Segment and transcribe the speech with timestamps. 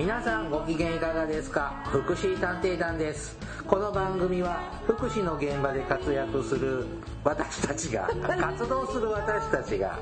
[0.00, 1.84] 皆さんご機嫌いかがですか？
[1.92, 3.36] 福祉探偵団です。
[3.66, 6.86] この番組は福祉の現場で活躍する
[7.22, 8.08] 私たちが
[8.40, 9.98] 活動する私たちが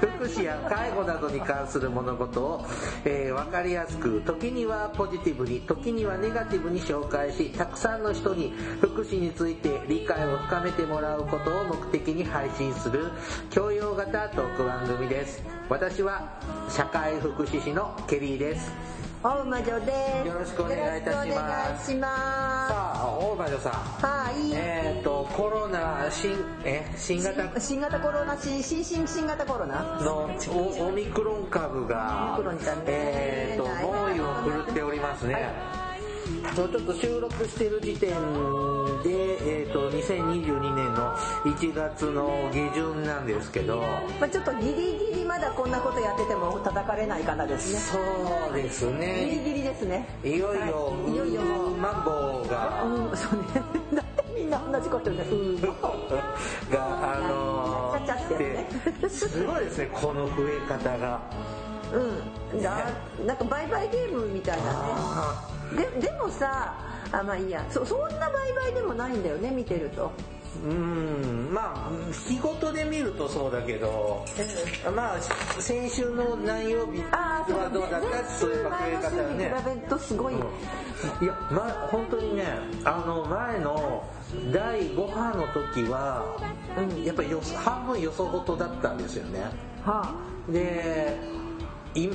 [0.00, 2.64] 福祉や介護などに関する物事を、
[3.04, 13.10] えー、分かりやすく時にはポジティブに時にはネガティブに紹介したくさんの人に福祉について理解を深めてもらうことを目的に配信する
[13.50, 15.44] 教養型トーク番組です。
[15.68, 16.22] 私は
[16.70, 18.72] 社会福祉士のケリーです
[19.22, 20.26] 大魔女です。
[20.26, 21.86] よろしくお願いいたします。
[21.86, 23.72] さあ大魔女さん。
[23.72, 27.60] はいえっ、ー、とコロナ新え新型？
[27.60, 30.00] 新型コロナ新新新新型コロナ？
[30.02, 30.28] の
[30.80, 32.36] オミクロン株が
[32.86, 35.40] えっ、ー、と猛威を振るっておりますね、は
[35.78, 35.81] い
[36.54, 38.10] ちょっと収録してる時点
[39.02, 43.80] で、えーと、2022年の1月の下旬なんですけど、
[44.20, 44.74] まあ、ちょっとギリ
[45.12, 47.78] ギリまだこんなことやってても叩かれないかなですね。
[47.78, 49.26] そうですね。
[49.30, 50.06] ギリギリですね。
[50.24, 51.42] いよいよ、はい、いよいよ。
[51.80, 52.10] マンボ
[52.44, 53.46] ウが、うん、そうね。
[53.94, 55.60] だってみんな同じこと言うねうん。
[56.70, 61.20] があのー、すごいですねこの増え方が
[61.92, 62.62] うん。
[62.62, 62.90] だ
[63.26, 64.72] なんかバイバイゲームみたいな
[65.72, 65.90] ね。
[66.00, 66.74] ででもさ
[67.12, 67.64] あまあいいや。
[67.70, 70.10] そそんな売買でもないんだよね見てると。
[70.64, 71.48] うん。
[71.52, 71.90] まあ
[72.28, 74.24] 日ごとで見るとそうだけど、
[74.94, 75.20] まあ
[75.60, 78.28] 先週の何曜日はどうだった？
[78.28, 79.54] そういう増え方ね。
[79.58, 82.44] 比べるとすごい、うん、いやまあ本当にね
[82.84, 84.04] あの前の
[84.52, 86.36] 第5波の時は、
[86.76, 89.40] うん、やっぱり半分よそごとだったんですよね、
[89.84, 91.18] はあ、で
[91.94, 92.10] 今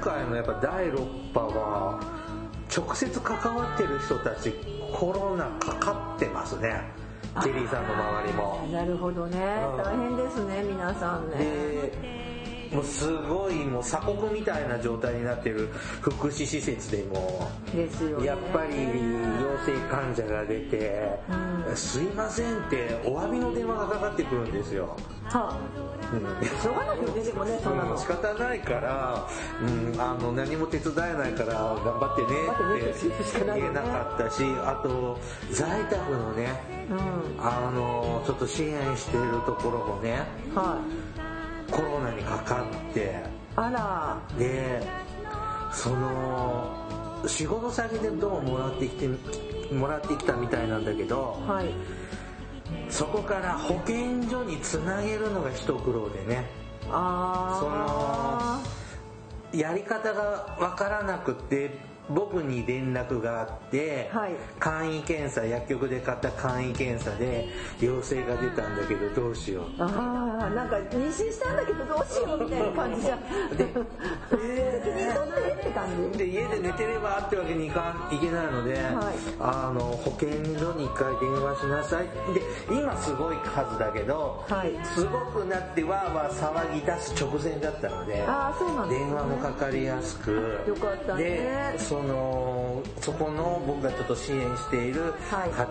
[0.00, 2.00] 回のやっぱ第6波は
[2.74, 4.52] 直接関わってる人たち
[4.92, 6.82] コロナかかってますね。
[7.42, 8.68] ジェリーさんの周りも。
[8.72, 12.27] なるほどね、うん、大変ですね皆さんね
[12.72, 15.68] もうすごいもう鎖国みたいな状態になってる
[16.00, 17.50] 福祉施設でも。
[17.74, 21.18] ですよ、ね、やっぱり陽性患者が出て、
[21.68, 24.96] うん、すいませんってお詫びの電話がかかってくるんですよ。
[25.24, 25.88] はあ。
[26.08, 29.28] しょうがないよねでもねそんなの、仕方ないから、
[29.60, 32.28] うん、あの何も手伝えないから頑張ってね
[32.88, 35.18] って言えなかったしあと
[35.50, 36.48] 在宅のね、
[36.90, 36.98] うん、
[37.38, 40.22] あのちょっと支援しているところもね、
[40.54, 41.07] はい、
[41.70, 43.22] コロナにかかって
[43.56, 44.20] あら。
[44.38, 44.82] で
[45.72, 49.08] その仕事先でどうもらってきて
[49.72, 51.66] もらってきたみたいなんだけど、はい。
[52.90, 56.46] そこから保健所につなげるのが一苦労でね。
[56.90, 57.68] あそ
[59.54, 61.70] のやり方が分からなくて
[62.10, 67.48] 僕に連絡があって、はい、簡易検査薬局で買った簡易検査で
[67.80, 69.64] 陽性が出たんだけどどうしよう。
[69.82, 73.20] ああなんか妊娠したんだけどどうしようみたいな感じじゃん。
[73.56, 73.66] で、
[74.42, 76.18] えー、って感じ？
[76.18, 78.84] で家で寝てればってわけにいかんいけないので、はい、
[79.40, 82.06] あの保健所に一回電話しなさい。
[82.34, 90.60] で今すごい数だけど、はい、すごくなってわーわー騒ぎ出す直前だったのであそうなん、ね、電話もかかりやすく。
[90.66, 91.24] よかったね。
[91.24, 95.14] でそのそこの僕がちょっと支援している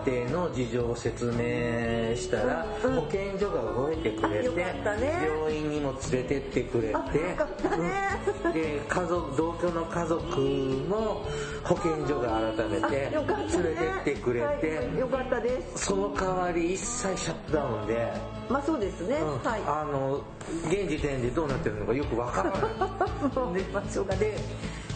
[0.06, 4.74] 家庭の事情を説明したら、はい、保健所が動いてくれて、ね、
[5.24, 6.94] 病院にも連れてってくれて、
[8.44, 10.40] うん、で家族同居の家族
[10.88, 11.24] も
[11.64, 15.86] 保健所が改めて連れてってくれて、はい、よかったです。
[15.86, 18.12] その代わり一切シャットダウンで
[18.48, 19.60] まあそうですね、うん、はい。
[19.66, 20.22] あの
[20.66, 22.60] 現時点でどうなってるのかよくわからない。
[23.54, 23.82] で,、ま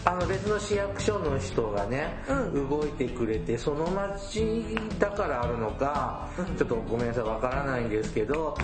[0.05, 4.65] あ、の別の市役所の人がね、うん、動いてくれてその町
[4.99, 8.55] だからあるのか、ちょっとごめんなさいわからないんですけど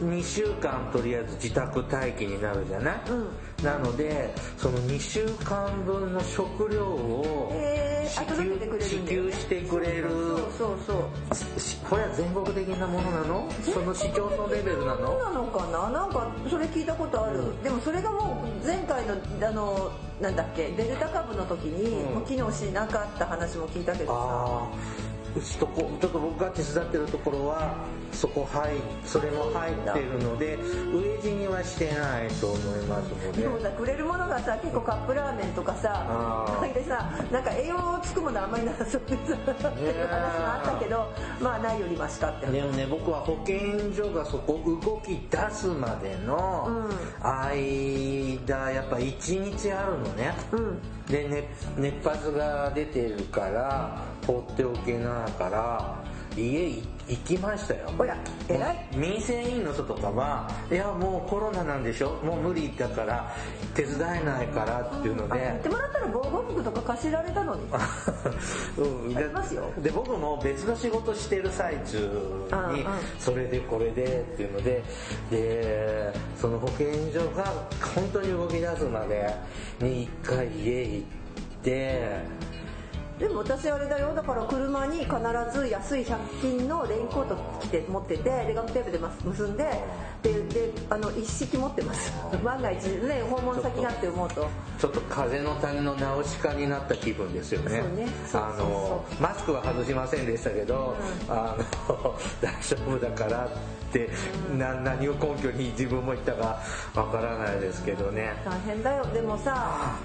[0.00, 7.52] 2週間とりあえず自宅待機になるじゃない、うん、なのでその2週間分の食料を
[8.08, 10.08] 支給,、支給してくれる
[10.56, 11.06] そうそう
[11.88, 13.48] これは全国的なものなの？
[13.62, 15.18] その市町村レベルなの？
[15.18, 15.90] なのかな？
[15.90, 19.14] なんかそれ聞いたことある、うん、でもそれがもう前回の
[19.46, 20.68] あのなんだっけ？
[20.70, 24.66] デルタ株の時に、もう機能しなかった話も聞いたけどさ
[25.38, 27.76] うちとこちょっと僕が手伝ってるところは
[28.12, 28.74] そこ入
[29.04, 33.42] それも入ってるので飢え死にはしてないと思いますので。
[33.42, 36.04] でもさくれるものがさ結構カップラーメンとかさ
[36.74, 42.46] でさなんか栄養つくものあんまりなさそうでさっていう話もあったけどまあないよりましたって。
[42.46, 46.68] でもね僕は保健所がそこ動き出すまでの
[47.22, 56.04] 間やっぱ1日あるのね、うん、で熱発が出てるから放っておけないから
[56.36, 56.68] 家
[57.08, 57.90] 行きましたよ。
[57.98, 58.14] おや
[58.48, 58.88] 偉い。
[58.94, 62.10] 民生委員の人とかはいやもうコロナなんでしょ？
[62.22, 63.34] もう無理だから
[63.74, 65.34] 手伝えないからっていうので。
[65.34, 67.62] あ言ってもらったら防護服とか貸しられたのに。
[68.76, 69.64] うん、でありますよ。
[69.78, 72.84] で僕も別の仕事してる最中にうんうん。
[73.18, 74.84] それでこれでっていうので
[75.30, 77.44] でその保健所が
[77.94, 79.34] 本当に動き出すまで
[79.80, 81.06] に一回家行っ
[81.64, 82.18] て
[83.18, 84.14] でも私あれだよ。
[84.14, 85.10] だから車に必
[85.52, 89.64] ず安い100均のレインコート着て持っててでガムテープで結んで
[90.22, 92.12] でであの一式持ってます。
[92.44, 94.46] 万が一ね訪問先がって思うと
[94.78, 97.82] ちょっと風の谷のナウシカになった気分ですよね。
[98.32, 100.96] あのマスクは外しませんでしたけど、
[101.28, 101.56] あ
[101.88, 103.48] の 大丈夫だからっ
[103.92, 104.10] て、
[104.56, 106.60] な何を根拠に自分も言ったか
[106.94, 108.34] わからないですけどね。
[108.44, 109.04] 大変だよ。
[109.06, 109.96] でもさ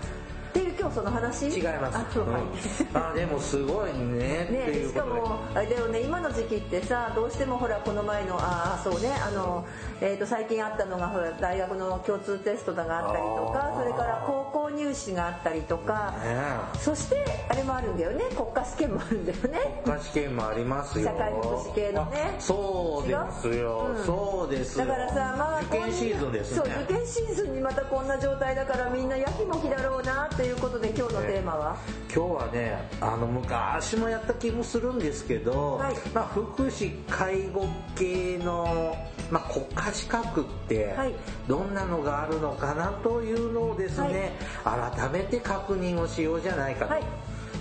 [0.83, 1.47] 今日その話？
[1.47, 1.97] 違います。
[1.97, 2.49] あそうはい、うん
[2.93, 4.85] あでもすごいね ね。
[4.85, 9.65] しかもあれだよね今の時期ってさどうしてもほらこの前のああそうねあの、
[10.01, 16.35] えー、と最近あったのがほら大学の共通テストだがあったりとかそれから高校入試があったりとかね
[16.79, 21.05] そしてあれもあるんだよね国家試験もあるんだよね国家試験もありますよ。
[21.07, 23.53] 社会福祉系のねあそうですよ。
[23.53, 23.99] 違う？
[23.99, 24.85] うんそうですよ。
[24.85, 26.57] だからさまあ受験シーズンですね。
[26.57, 31.77] そう受験シーズンにまたこんな状態だからみんなやきもきだろうなっていうことで今日のテーマは、
[32.13, 35.95] 今日はねあの昔もやった気もするんですけど、はい。
[36.13, 38.95] まあ、福祉介護系の、
[39.31, 41.13] まあ、国家資格ってはい。
[41.47, 44.33] どんなのがあるのかなというのをですね、
[44.63, 47.03] 改めて確認をしようじゃないかはい。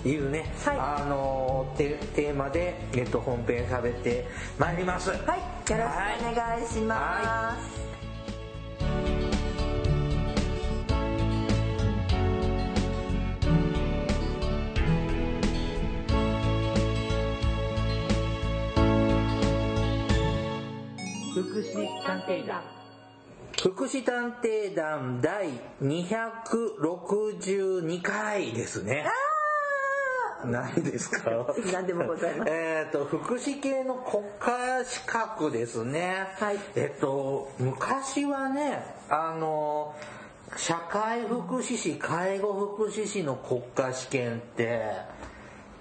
[0.03, 0.79] というね、はい。
[0.79, 4.27] あのテテーマで、えっと、本編喋って
[4.59, 5.11] まいります。
[5.11, 5.19] はい。
[5.19, 5.37] よろ
[5.67, 7.92] しくお願いします、
[21.43, 22.63] 福祉探偵団。
[23.61, 25.49] 福祉探偵団第
[25.83, 29.07] 262回ですね。
[30.45, 31.31] 何ですか？
[31.73, 32.51] 何でもございます。
[32.53, 36.29] えっと、福祉系の国家資格ですね。
[36.39, 36.59] はい。
[36.75, 39.95] えっと、昔はね、あの、
[40.57, 44.83] 社会福祉士、介護福祉士の国家試験って、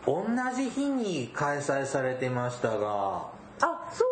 [0.06, 0.24] 同
[0.56, 3.31] じ日に開催されてましたが、あ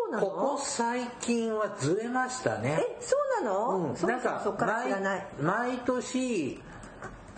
[0.10, 0.28] そうなの？
[0.28, 2.80] ここ最近はずれましたね。
[2.80, 6.62] えそうなの、うん、なんか毎毎年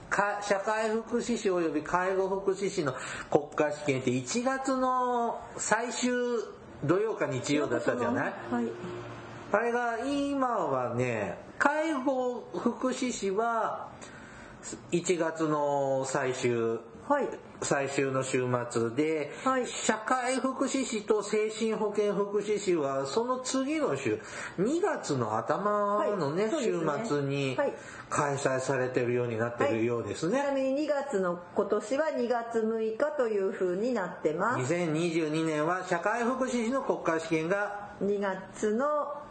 [0.09, 2.93] か社会福祉士及び介護福祉士の
[3.29, 6.11] 国家試験って1月の最終
[6.83, 8.33] 土曜か日曜だったじゃない？
[8.51, 8.65] はい。
[9.53, 13.89] あれが今はね介護福祉士は
[14.91, 17.27] 1月の最終はい。
[17.61, 19.67] 最終の週末で、はい。
[19.67, 24.19] 社会福祉士と精神保健福祉士はその次の週
[24.59, 26.55] 2月の頭のね,、はい。
[26.55, 27.73] ね週末にはい。
[28.09, 34.73] 開催されてるようになってるようですね、ちなみに2月の今年は2月6日というふうになってます。
[34.73, 38.85] 2022年は社会福祉士の国家試験が2月の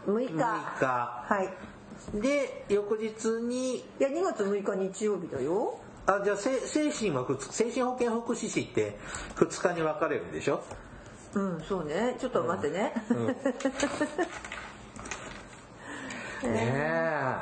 [0.07, 0.33] 6日。
[0.33, 0.85] 6日。
[1.27, 1.71] はい。
[2.19, 8.97] で翌日にいや2月6日日曜日だよあじゃあせ精神はふつ精神保健福祉士って
[9.35, 10.63] 2日に分かれるでしょ？
[11.33, 12.15] うんそうね。
[12.19, 12.93] ちょっと待ってね、
[16.43, 17.35] ねえ。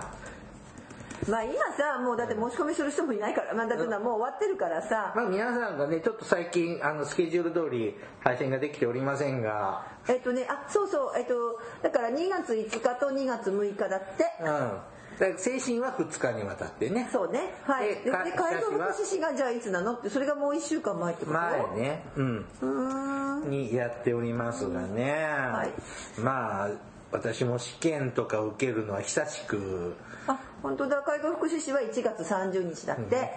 [1.30, 3.54] まあ今さもうだって申し込みする人もいないから。
[3.54, 5.12] まあだってなもう終わってるからさ。
[5.16, 9.84] まあ皆さんがねちょっと最近あのスケジュール通り配信ができておりませんが。
[10.08, 11.18] えっとねあそうそう。
[11.18, 14.26] えっとだから2月5日と2月6日だって。
[14.42, 14.72] うん
[15.20, 17.10] だ精神は2日にわたってね。
[17.12, 17.54] そうね。
[17.64, 17.90] はい。
[18.04, 19.94] でかでで介護福祉士がじゃあいつなの？
[19.94, 21.38] ってそれがもう1週間前ってこと？
[21.38, 22.04] 前ね。
[22.16, 22.46] うん。
[22.62, 23.50] うーん。
[23.50, 25.28] にやっておりますがね、
[25.66, 26.22] い。
[26.22, 26.70] まあ
[27.12, 29.96] 私も試験とか受けるのは久しく。
[30.28, 31.02] あ本当だ。
[31.02, 33.30] 介護福祉士は1月30日だって、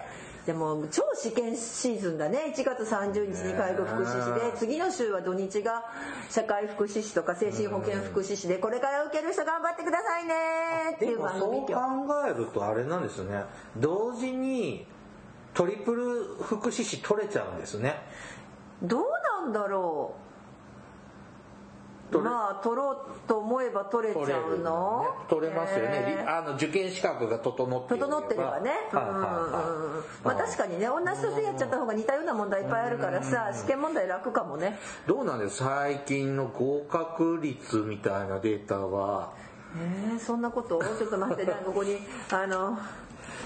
[0.45, 2.53] でも超試験シーズンだね。
[2.55, 5.85] 1月30日に介護福祉士で次の週は土日が
[6.29, 10.33] 社会福祉士とか精神保健福祉士でこれから受ける人頑張ってくださいね。
[10.95, 13.43] っていうでもそう考えるとあれなんですね。
[13.77, 14.85] 同時に
[15.53, 17.95] トリプル福祉士取れちゃうんですね。
[18.81, 19.03] どう
[19.43, 20.22] なんだろう
[22.21, 25.05] まあ取ろうと思えば取れちゃうの？
[25.19, 25.25] ね。
[25.29, 30.25] 取れますよね、あの受験資格が整っていれば整ってればね、うんはいはいはい。
[30.25, 34.77] まあ確かにね同じ先生やっちゃった方が似たような問題いっぱいあるからさ試験問題楽かもね。
[35.07, 35.57] どうなんです？
[35.57, 39.33] 最近の合格率みたいなデータは。
[39.75, 40.79] えー、そんなこと？
[40.99, 41.97] ちょっと待ってここに
[42.31, 42.77] あの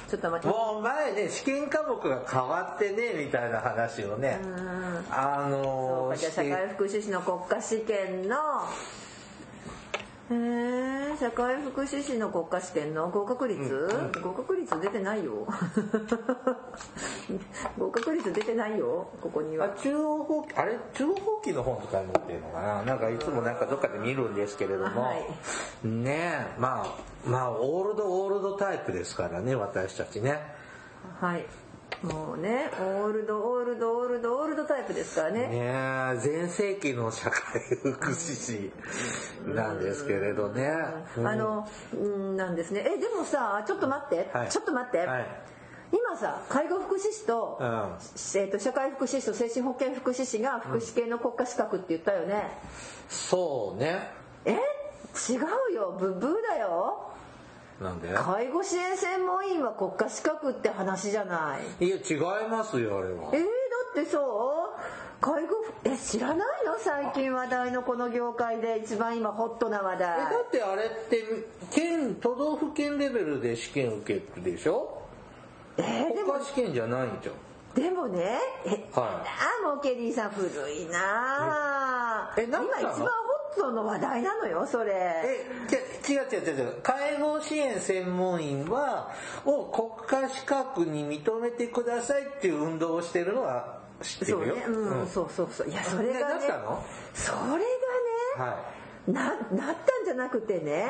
[0.08, 0.58] ちょっと待って。
[0.58, 4.40] もう前ね試験科目が変わってねみたいな話をね。
[5.10, 8.36] あそうのかじゃあ社会福祉士の国家試験の
[10.30, 13.08] えー、社会福祉士の国家試験の？
[13.10, 13.88] 合格率、
[14.22, 15.48] 合格率出てないよ。
[17.80, 19.68] 合格率出てないよここには。
[19.68, 20.78] あ中央法あれ？
[20.94, 22.84] 中央法規の本とかに載ってるのかな？
[22.84, 25.26] なんかいつもなんかどっかで見るんですけれども、はい。
[25.88, 26.88] ねえまあ
[27.26, 30.42] まあオールドオールドタイプですからね私たちね。
[31.22, 31.46] はい
[32.04, 35.48] もうねオールドオールドオールドオールドタイプですからね。
[35.48, 38.72] ねえ全盛期の社会福祉士
[39.48, 40.70] なんですけれどね、
[41.18, 42.82] あのうんなんですね。
[42.86, 44.50] えでもさちょっと待って、はい。
[44.50, 45.26] ちょっと待って、はい。
[45.92, 47.68] 今さ介護福祉士と,、うん。
[47.68, 52.44] えー、と社会福祉士と精神保健福祉士が福祉系の国家資格って言ったよね、
[53.10, 54.12] そうね。
[54.46, 54.52] え？
[54.52, 55.38] 違
[55.72, 55.98] うよ。
[56.00, 57.12] ブッブーだよ
[57.82, 58.10] なんで？
[58.14, 61.86] 介護支援専門員は国家資格って話じゃない。
[61.86, 62.14] いや違
[62.46, 63.30] いますよあれは。
[63.34, 63.48] えー、だ
[64.02, 65.22] ってそう？
[65.22, 66.78] 介護え知らないの？
[66.80, 71.24] 最近話題のこの業界で一番今ホットな話え題だってあれって
[71.72, 75.02] 県都道府県レベルで試験受けるでしょ？
[75.78, 76.40] えーでも。
[76.44, 77.36] 試験じゃないんじゃん。
[77.76, 83.08] でもねえ、はあもうケリーさん古いなあえなんか今一番
[83.56, 84.94] ホットの話題なのよそれ。
[84.94, 85.46] え
[86.08, 86.74] 違う違う違う。
[86.84, 89.12] 介護支援専門員は
[89.46, 94.38] を国家資格に認めてくださいっていう運動をしてるのは知ってるよ。
[94.40, 94.64] そうね。
[94.68, 95.08] うん、うん。
[95.08, 95.70] そうそうそう。
[95.70, 96.84] いやそれがねなったの？
[97.14, 97.62] それがね、
[98.38, 98.58] は
[99.08, 100.88] ななったんじゃなくてね、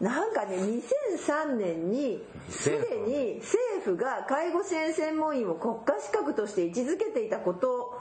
[0.00, 2.76] なんかね2003年にすで
[3.06, 8.00] に政府が介護支援専門員を国家資格として位置づけていたこと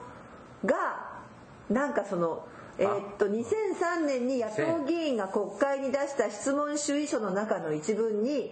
[0.66, 1.22] が
[1.70, 2.46] なんかその
[2.78, 8.52] えーっと2003年に野党議員が国会に出した質問主意書の中の一文に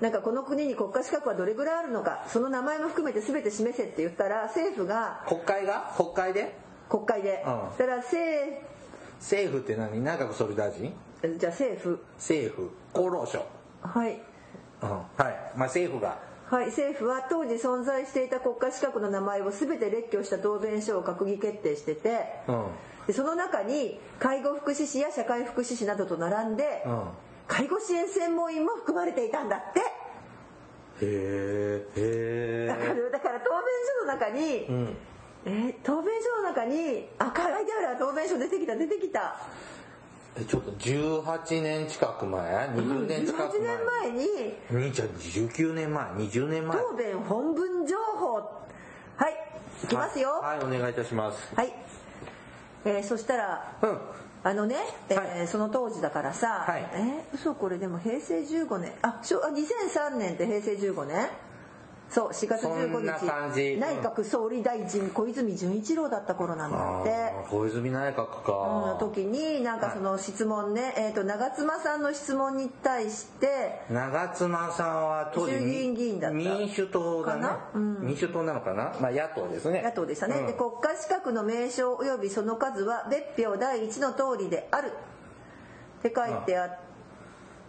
[0.00, 5.94] なんかこの国に国家資格はどれぐらいあるのかその名前も含めて全て示せって言ったら政府が国会が？
[5.96, 6.54] 国会で？
[6.88, 8.62] 国会で、うんだから政
[9.18, 10.02] 政府って何？
[10.04, 10.92] 内閣総理大臣？
[11.38, 11.98] じゃあ政府。
[12.16, 12.70] 政府。
[12.92, 13.44] 厚労省。
[13.80, 14.20] はい。
[14.82, 14.88] うん。
[14.90, 15.02] はい。
[15.56, 16.18] まあ政府が。
[16.50, 22.64] はい、政府は当時存在していた国家資格の名前を全て列挙した答弁書を閣議決定してて、うん
[23.06, 27.02] でその中に介護福祉士や社会福祉士などと並んで、うん。
[27.46, 29.80] 介護支援専門員も含まれていたんだって。
[29.80, 29.84] へ
[31.02, 33.60] えへだからえだから答弁
[34.00, 34.96] 書の中に、うん。
[35.44, 39.36] えー答弁書の中にあ書いてある答弁書出てきた出てきた。
[40.38, 43.76] えちょっと18年近く前？20年近18く前？
[43.76, 44.26] 年前に
[44.70, 46.76] 兄ちゃん19年前？20年前？
[46.76, 48.34] 答弁本文情報。
[48.34, 49.34] はい
[49.84, 50.30] いきますよ。
[50.42, 51.54] はい、はいお願いいたします。
[51.54, 51.72] はい、
[52.86, 53.98] えーそしたらうん。
[54.44, 54.76] あのね、
[55.08, 55.48] えーはい。
[55.48, 56.88] その当時だからさ、はい。
[56.94, 58.92] えー嘘これでも平成15年。
[59.02, 61.28] ああ2003年って平成15年
[62.08, 63.60] そう4月そんな感じ。
[63.60, 67.10] 15日内閣総理大臣小泉純一郎だった頃なんだあって。
[67.10, 76.36] ー小泉内閣か、うん時になんかその質問ね、えー、と長妻さんの質問に対して長妻さんは当時衆議院議員だった。
[76.36, 77.58] 民主党だな？
[77.74, 78.06] うん。
[78.06, 78.94] 民主党なのかな？
[79.00, 79.82] まあ野党ですね。
[79.84, 80.46] 野党でしたね、うん。
[80.46, 84.92] で国家資格の名称及びその数は別表第一の通りである。
[85.98, 86.78] って書いてあっ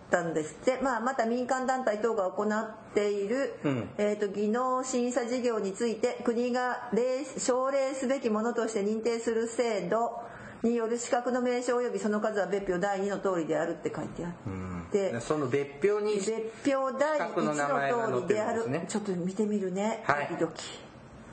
[0.09, 3.89] たんですって、まあ、また民間団体等が行っている、うん。
[3.97, 10.21] えー、と技能審査事業について国が例奨励すべきものとして認定する制度
[10.63, 18.81] による資格の名称及びその数は別表第二の通りであるって書いてあって、でその別表に別表第一資格の通りである。
[18.87, 20.27] ちょっと見てみるね、はい。
[20.31, 20.63] ドキドキ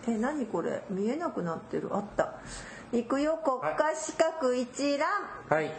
[0.09, 0.83] え何これ？
[0.90, 1.88] 見えなくなってる。
[1.93, 2.35] あった。
[2.93, 3.38] いくよ。
[3.43, 5.09] 国家資格一覧、
[5.49, 5.73] はい。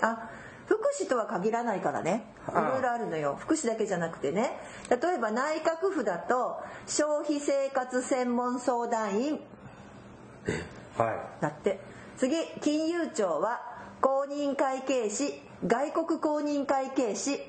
[0.00, 0.30] あ
[0.68, 2.26] 福祉とは限らないからね。
[2.50, 3.36] いろいろあるのよ。
[3.40, 4.60] 福祉だけじゃなくてね。
[4.90, 9.40] 例えば内閣府だと消費生活専門相談員。
[10.96, 11.80] はだって。
[12.18, 13.60] 次金融庁は
[14.02, 15.40] 公認会計士。
[15.66, 17.34] 外国公認会計士。
[17.34, 17.40] い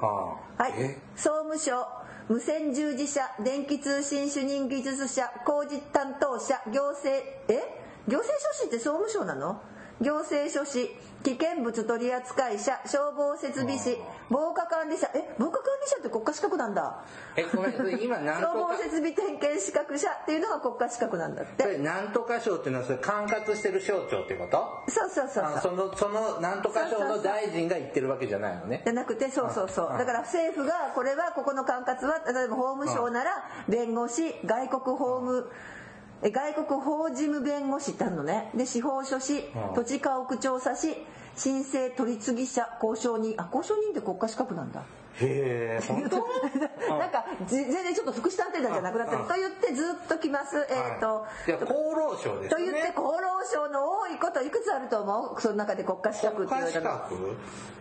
[0.00, 0.62] はあ。
[0.62, 0.72] はい。
[0.76, 1.84] え、総務省。
[2.28, 3.22] 無線従事者。
[3.40, 5.30] 電気通信主任技術者。
[5.44, 6.60] 工事担当者。
[6.70, 7.10] 行政
[7.48, 7.82] え？
[8.06, 9.60] 行政書士って総務省なの？
[10.00, 10.90] 行政書士
[11.22, 13.96] 危険物取扱者消防設備士
[14.28, 15.08] 防火管理者。
[15.14, 17.02] え防火管理者って国家資格なんだ。
[17.34, 18.52] えごめんそれ今なんとか。
[18.52, 24.84] 消防設備点検資格者っていうのが国家資格なんだっそてれなんとか省っていうのはそれ管轄してる省庁ってこと？
[24.92, 25.72] そうそうそうあそう。
[25.72, 28.82] そのそのなんとか省の大臣が言ってるわけじゃないのね。
[28.84, 29.90] じゃなくてそうそうそう。
[29.90, 35.75] あだから政府がこれはここの管轄は例えば法務省なら弁護士外国法務え
[36.22, 38.50] 外国法事務弁護士ってあるのね。
[38.54, 40.96] で司法書士うん土地家屋調査士
[41.36, 43.34] 申請取次者交渉人。
[43.38, 44.82] あ交渉人って国家資格なんだ。
[45.20, 46.16] へえ 本当？
[46.98, 49.24] なんか全然ちょっと福祉探偵団じゃなくなってる。
[49.24, 50.56] と言ってずっと来ます。
[50.70, 51.56] えっ、と、厚
[51.94, 53.12] 労省ですと言って厚労
[53.50, 55.40] 省の多いこといくつあると思う？
[55.40, 57.16] その中で国家資格って国家資言われたの。
[57.16, 57.36] 格？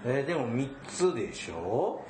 [0.06, 2.02] えーでも3つでしょ？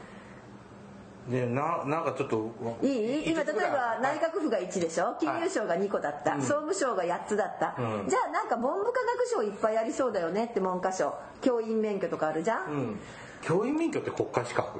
[1.30, 2.52] でななんかちょっと
[2.84, 3.32] いい？
[3.32, 5.16] 今例えば内閣閣府が1でしょ？
[5.20, 8.10] 金融省が2個だった、総務省が8つだった、うん。
[8.10, 11.14] じゃあなんか文部科学省いっぱいありそうだよねって文科省。
[11.42, 13.00] 教員免許とかあるじゃん、うん。
[13.42, 14.80] 教員免許って国家資格？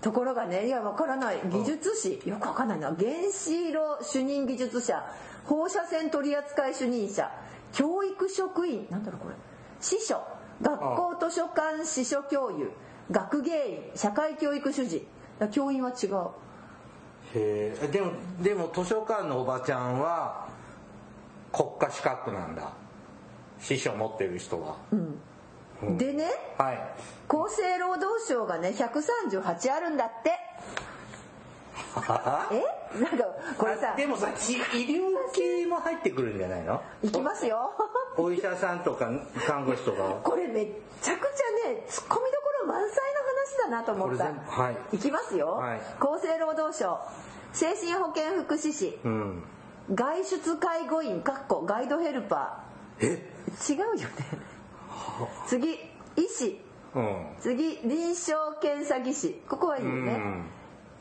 [0.00, 1.40] ところがねいやわからない。
[1.44, 2.88] 技術士よくわかんないな。
[2.88, 5.04] 原子炉主任技術者。
[5.44, 7.30] 放射線取扱主任者。
[7.72, 8.86] 教育職員。
[8.90, 9.34] なんだろうこれ。
[9.80, 10.22] 司書。
[10.62, 12.70] 学校図書館司書教諭。
[13.10, 13.78] 学芸員。
[13.94, 15.06] 社会教育主事
[15.52, 16.28] 教員は違う。
[17.34, 20.48] へえでもでも図書館のおばちゃんは
[21.52, 22.72] 国家資格なんだ。
[23.60, 24.76] 師匠持ってる人は、
[25.96, 26.78] でねはい。
[27.28, 30.30] 厚生労働省がね138あるんだって。
[32.52, 33.00] え？
[33.00, 33.24] なんか
[33.56, 35.00] これさあでもさち医療
[35.32, 36.82] 系も入ってくるんじゃないの？
[37.02, 37.72] いきますよ。
[38.18, 39.10] お医者さんとか
[39.46, 40.68] 看護師とかこれめっ
[41.00, 44.24] ちゃくちゃねツッコミど満載の話だなと思った。
[44.24, 44.96] はい。
[44.96, 45.80] いきますよ、はい。
[45.98, 46.98] 厚生労働省
[47.52, 48.98] 精神保健福祉士。
[49.04, 49.42] うん。
[49.94, 52.64] 外出介護員かっこガイドヘルパ
[52.98, 53.30] え？
[53.50, 54.06] ー違うよね。
[55.46, 55.74] 次
[56.16, 56.60] 医師。
[56.94, 57.26] うん。
[57.40, 59.42] 次臨床検査技師。
[59.48, 60.20] ここはいいよね、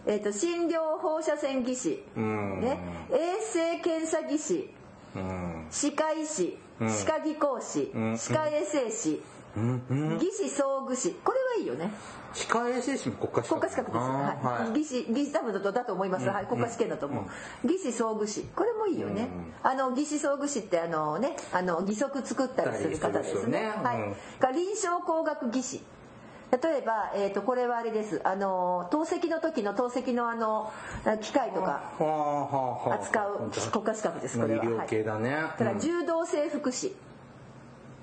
[0.05, 2.61] えっ、と診療放射線技師、うん。
[2.61, 2.79] ね、
[3.11, 4.73] 衛生検査技師。
[5.15, 5.67] うん。
[5.71, 6.59] 歯科医師。
[6.83, 6.89] ん。
[6.89, 7.91] 歯科技工士。
[7.97, 8.17] ん。
[8.17, 9.23] 歯科衛生士
[9.55, 11.91] 技師総具士これはいいよね。
[12.33, 14.65] 歯科衛生士も国家資格国家資格です、はい。
[14.65, 14.73] はい。
[14.73, 19.29] 技師技師多分だと思います、はい、国家試験だと思う、技師総具士これもいいよね、
[19.63, 23.61] あの技師総具士ってあのねあの義足作ったりする方ですね。
[23.61, 23.73] ね。
[23.81, 24.15] はい、うん。
[24.39, 25.81] が臨床工学技師
[26.51, 28.21] 例えば、えー、とこれはあれです。
[28.23, 30.71] あの透析の時の透析のあの
[31.21, 31.91] 機械とか
[32.91, 34.39] 扱う国家資格です。
[34.39, 34.65] これは。
[34.65, 35.79] はい、からうん。
[35.79, 36.95] 柔道整復師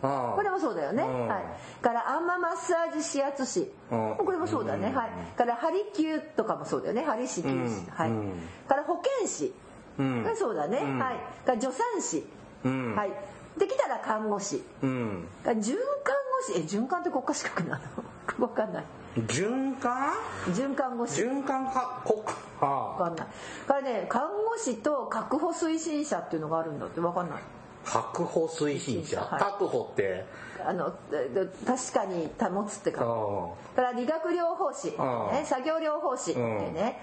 [0.02, 1.28] これもそうだよね、うん。
[1.28, 1.44] はい、
[1.80, 4.16] からアンママッサージ指圧師、うん。
[4.16, 7.04] これもそうだね、はい、から針灸とかもそうだよね。
[7.04, 7.86] 針師灸師、うん。
[7.94, 8.10] はい。
[8.10, 8.32] うん。
[8.66, 9.54] から保健師、
[10.36, 10.98] そうだね、うん。
[10.98, 11.16] はい。
[11.46, 12.26] から助産師、
[12.64, 12.96] うん。
[12.96, 13.12] はい。
[13.58, 14.64] できたら看護師。
[14.82, 15.28] うん。
[15.44, 15.72] 循環護
[16.46, 16.58] 士。
[16.58, 17.82] え循環って国家資格なの？
[18.46, 18.84] 分かんない。
[19.14, 20.14] 循環？
[20.48, 21.22] 循環護士。
[21.22, 22.00] 循環か？
[22.04, 22.22] 国？
[22.60, 23.26] は分かんない。
[23.68, 27.00] からね看護師と確保推進者っていうのがあるんだって。
[27.00, 27.42] 分かんない
[27.84, 29.40] 確保推進者、はい。
[29.40, 30.24] 確保って？
[30.64, 31.28] あのえ
[31.66, 36.58] 確かに保つってあかあから理学療法士、うんね、作業療法士、うん。
[36.58, 37.00] OK ね、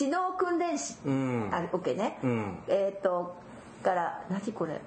[0.00, 1.50] 指導訓練士、うん。
[1.52, 2.58] あ OK ね、うん。
[2.68, 3.34] えーっと
[3.82, 4.80] から何これ？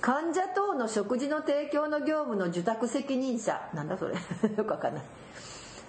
[0.00, 3.60] 患者等の食事の提供の業務の受託責任者。
[3.74, 4.14] なんだそれ。
[4.56, 5.04] よくわかんない。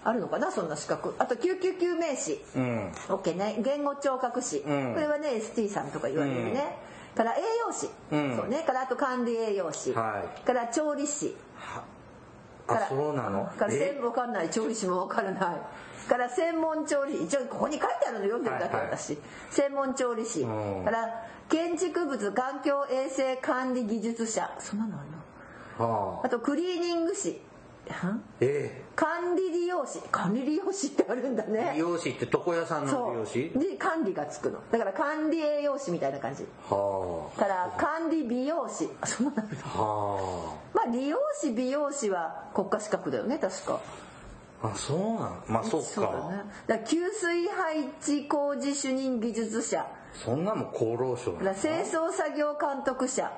[0.03, 0.51] あるのかな？
[0.51, 1.15] そんな資格。
[1.17, 2.43] あと救急救命士。
[2.57, 2.91] うん。
[3.07, 3.55] OK ね。
[3.59, 4.93] 言語聴覚士、うん。
[4.95, 6.77] これはね ST さんとか言われるね、
[7.15, 8.35] から栄養士、うん。
[8.37, 8.63] そうね。
[8.63, 10.45] からあと管理栄養士、はい。
[10.45, 11.35] から調理師。
[12.67, 13.45] あそうなの？
[13.57, 13.77] からえ？
[13.77, 15.57] 全部わかんない調理師もわからない。
[16.07, 18.97] から専門調理師一応ここに書いてあるの読んでるだけはいはい。
[18.97, 19.17] 私、
[19.49, 20.41] 専門調理師。
[20.41, 20.85] うん。
[20.85, 24.49] から建築物環境衛生管理技術者。
[24.59, 25.07] そんなのある
[25.79, 25.85] の？
[25.85, 26.25] はあ。
[26.27, 27.41] あとクリーニング師
[27.89, 28.23] ん？
[28.39, 31.71] え管理利用師管理利用師ってあるんだえね。
[31.73, 33.59] 美容師って床屋さんのそ美容師う。
[33.59, 34.59] で管理がつくの。
[34.71, 36.45] だから管理栄養士みたいな感じ。
[36.69, 38.89] はから管理美容師。
[39.01, 40.55] あそんなのあ。
[40.73, 43.79] まあ理容師美容師は国家資格だよね確か。
[44.63, 45.87] ああそうなのまあそうか。
[45.87, 46.43] そうだね。
[46.67, 49.85] だから給水配置工事主任技術者。
[50.13, 53.31] そんなもん厚労省だから清掃作業監督者。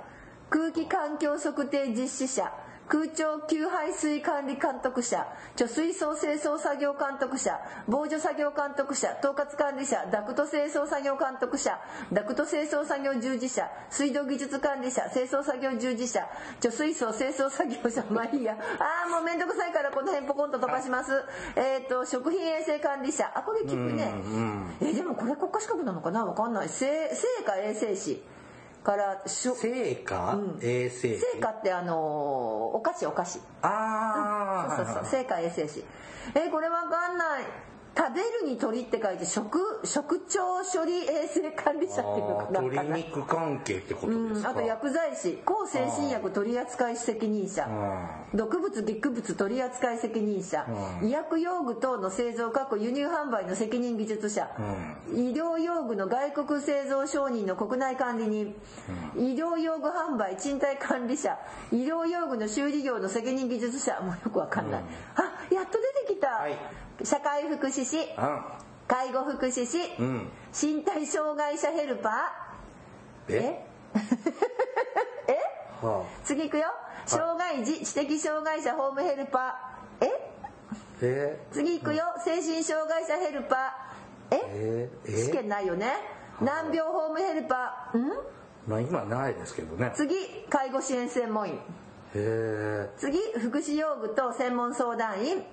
[0.49, 2.51] 空気環境測定実施者
[2.88, 11.80] 空調給排水管理監督者貯水槽清掃作業監督者防除作業監督者統括管理者ダクト清掃作業監督者
[12.12, 16.28] ダクト清掃作業従事者水道技術管理者清掃作業従事者
[16.60, 18.58] 貯水槽清掃作業者まあいいや。
[18.80, 21.24] ああもうめんどくさいからこの辺ポコンと飛ばします。
[21.56, 24.12] えっ、と食品衛生管理者あこれ聞くね、
[24.82, 26.26] えでもこれ国家資格なのかな？
[26.26, 26.69] わかんない。
[26.69, 28.22] 成成果衛生士
[28.84, 31.98] から成果、衛生成果ってあのー
[32.76, 33.39] お菓子お菓子。
[33.62, 35.06] ああそうそうそう。
[35.06, 35.84] 成果衛生士
[36.36, 37.43] えこれわかんない
[37.95, 42.62] 食べるに鳥って書いて食食調処理衛生管理者っていうのかな。
[42.62, 45.34] 鶏肉関係ってことですか、うん、あと薬剤師。
[45.45, 47.67] 抗精神薬取扱責任者。
[48.34, 50.65] 毒物劇物取扱責任者。
[51.01, 51.08] うん。
[51.08, 54.49] 医薬用具等の製造過去輸入販売の責任技術者。
[55.13, 58.56] 医療用具の外国製造承認の国内管理人。
[59.15, 61.38] 医療用具販売賃貸管理者。
[61.71, 64.01] 医療用具の修理業の責任技術者。
[64.01, 64.84] もうよくわかんない。
[65.15, 66.56] あやっと出てきた、はい。
[67.04, 68.08] 社会福祉士
[68.88, 70.30] 介護福祉士、うん。
[70.54, 73.34] 身体障害者ヘルパー。
[73.36, 73.66] え？
[75.28, 75.40] え？
[75.86, 76.68] は次行くよ。
[77.06, 80.06] 障害児知的障害者ホームヘルパー。
[80.06, 80.32] え？
[80.44, 80.48] あ
[81.02, 81.40] え？
[81.52, 82.06] 次行くよ。
[82.24, 84.36] 精神障害者ヘルパー。
[84.36, 84.42] え？
[84.46, 84.90] え？
[85.06, 85.12] え？
[85.26, 85.94] 試験ないよね。
[86.42, 87.98] 難病ホームヘルパー。
[87.98, 88.10] ん？
[88.68, 89.92] まあ今ないですけどね。
[89.94, 90.16] 次
[90.50, 91.60] 介護支援専門員。
[92.98, 95.44] 次福祉用具と専門相談員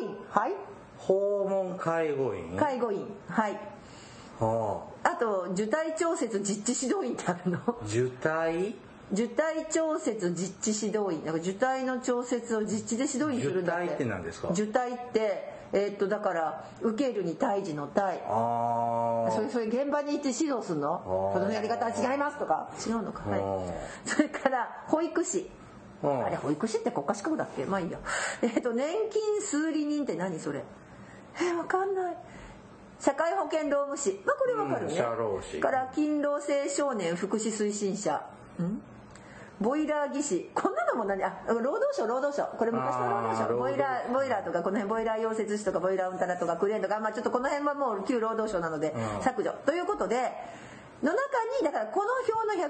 [0.00, 0.52] 護員はい。
[0.98, 2.56] 訪問介護員？
[2.56, 3.06] 介護員。
[3.28, 3.52] はい。
[4.40, 5.10] はあ。
[5.10, 7.58] と受胎調節実地指導員ってあるの。
[7.58, 8.74] あ受胎？
[9.12, 11.24] 受胎調節実地指導員。
[11.24, 13.84] なんか受胎の調節を実地で指導員するんだって。
[13.84, 14.48] 受胎って何ですか？
[14.48, 18.20] 受胎ってえーっとだから受けるに胎児の胎。
[18.26, 20.98] あそれそれ現場に行って指導するの？
[21.34, 22.70] このやり方は違いますとか。
[22.86, 23.22] 違うのか。
[23.26, 24.08] あはい。
[24.08, 25.48] それから保育士
[26.04, 27.64] ああれ保育士って国家資格だっけ？
[27.64, 27.98] まあいいや。
[28.42, 30.62] えっと年金数理人って何それ？
[31.40, 32.16] えわかんない。
[32.98, 34.22] 社会保険労務士。
[34.24, 34.96] まあこれわかるね、
[35.60, 38.24] から勤労性少年福祉推進者。
[38.60, 38.80] ん？
[39.60, 40.50] ボイラー技師。
[40.54, 41.22] こんなのも何？
[41.24, 42.44] あ労働省労働省。
[42.58, 43.56] これ昔の労働省。
[43.56, 47.00] ボイラーボイラーとかこの辺ボイラー溶接士とかボイラーうんたらとかクレーンとか。
[47.00, 49.22] まあちょっとこの辺はもう旧労働省なのでうん。
[49.22, 49.52] 削除。
[49.64, 50.32] ということで
[51.02, 51.18] の中
[51.60, 52.64] にだからこの表の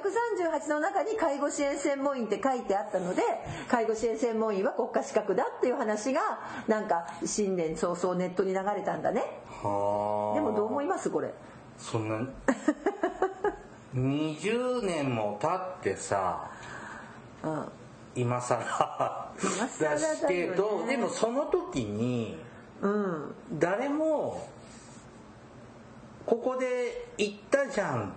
[0.61, 3.23] 138の中に介護支援専門員って書いてあったので
[3.69, 6.21] 介護支援専門員は国家資格だっていう話が
[6.67, 9.23] なんか新年早々ネットに流れたんだね。
[9.63, 10.35] はあ。
[10.35, 11.33] でもどう思いますこれ？
[11.79, 12.27] そんな
[13.95, 16.51] 20年も経ってさ
[17.45, 17.65] うん。
[18.15, 18.61] 今更
[19.43, 20.23] 今更だよね。
[20.23, 22.37] だけどでもその時に
[22.83, 23.35] うん。
[23.53, 24.47] 誰も
[26.27, 28.11] ここで言ったじゃんっ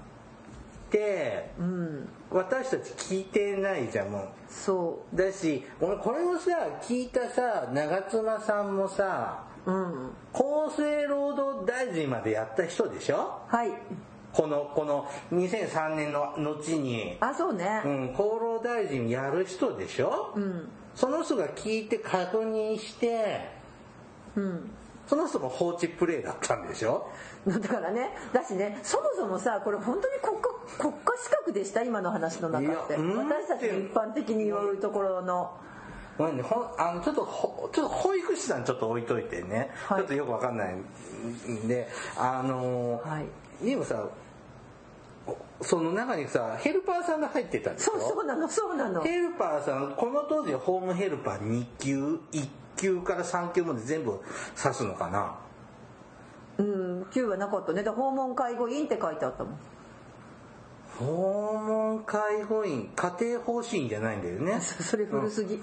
[0.89, 5.15] てうん私たち聞いてないじゃんもそう。
[5.15, 6.49] だし俺これをさ
[6.81, 10.11] 聞いたさ長妻さんもさううん。
[10.33, 10.43] 厚
[10.77, 13.41] 生労働大臣までやった人でしょ？
[13.47, 13.69] はい。
[14.33, 17.81] このこの2003年の後に、あそうね。
[17.83, 20.69] うん、厚労大臣やる人でしょ、うん。
[20.93, 23.49] その人が聞いて確認して
[24.35, 24.71] うん
[25.09, 27.09] その人も放置プレイだったんでしょ？
[27.47, 31.81] だからねだしねそもそもさこれ本当に国家国家資格でした？
[31.83, 32.93] 今の話の中って。
[32.95, 35.57] 私たちの一般的に言われるところの。
[36.19, 36.29] ほん
[36.77, 39.97] あのちょっとほちょっと保育士さんちょっと置いといてね、はい。
[39.99, 43.65] ちょっとよくわかんないんであのーはい。
[43.65, 44.05] でもさ
[45.61, 47.93] その中にさヘルパーさんが入ってたでしょ？
[47.93, 49.01] そうそうなのそうなの。
[49.01, 52.47] ヘルパーさんこの当時ホームヘルパー2級1
[52.79, 54.19] 級から3級まで全部
[54.57, 55.35] 指すのかな？
[56.57, 57.83] うん9はなかったね。
[57.83, 59.53] で訪問介護員って書いてあったもん。
[60.99, 64.59] 訪問介護員家庭奉仕員じゃないんだよね。
[64.59, 65.55] それ古すぎ。
[65.55, 65.57] う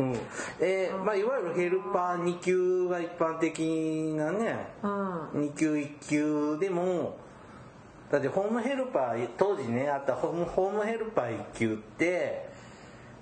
[0.00, 0.12] ん。
[0.60, 5.28] えーまあ、いわゆるヘルパー2級が一般的なねうん。
[5.44, 7.16] 2級1級でも
[8.10, 12.51] だってホームヘルパー当時ねあったホームホームヘルパー1級って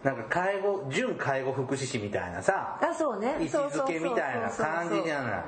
[0.02, 3.36] なんか介護準介護福祉士みたいなさあそうね。
[3.40, 5.44] 位置づけみたいな感じじゃない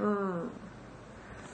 [0.00, 0.50] うん。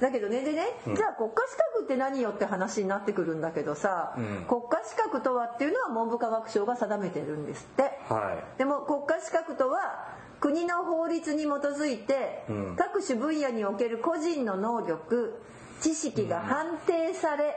[0.00, 4.44] だけどねでね、じゃあ国家資格って何よって話になってくるんだけどさ、うん。
[4.46, 7.82] 国家資格とはっていうのは文部科学省が定めてるんですって。
[8.08, 12.76] はでも国家資格とは国の法律に基づいて、うん。
[12.76, 15.34] 各種分野における個人の能力
[15.80, 17.54] 知識が判定され、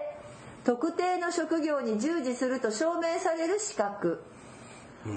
[0.63, 4.23] 特定の職業に従事すると証明される資格、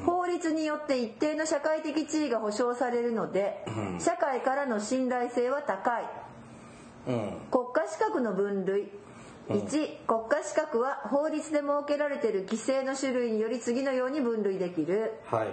[0.07, 4.01] 法律によって一定の社会的地位が保障されるので、うん。
[4.01, 6.05] 社会からの信頼性は高い。
[7.07, 8.91] 国家資格の分類。
[9.51, 15.13] 1国家資格は法律で設けられている規制の種類により次のように分類できる。
[15.27, 15.49] はい。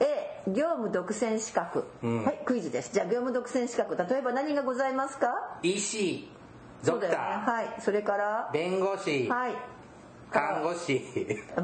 [0.00, 2.24] A 業務独占資格、うん。
[2.24, 2.90] はいクイズです。
[2.94, 3.96] じゃあ業務独占資格。
[3.96, 5.58] 例えば何がございますか？
[5.62, 6.30] 医師。
[6.84, 7.44] ドクタそうだよね。
[7.46, 7.80] ー、はい。
[7.80, 8.50] それから？
[8.52, 9.54] 弁護士、はい
[10.34, 11.00] 看護師。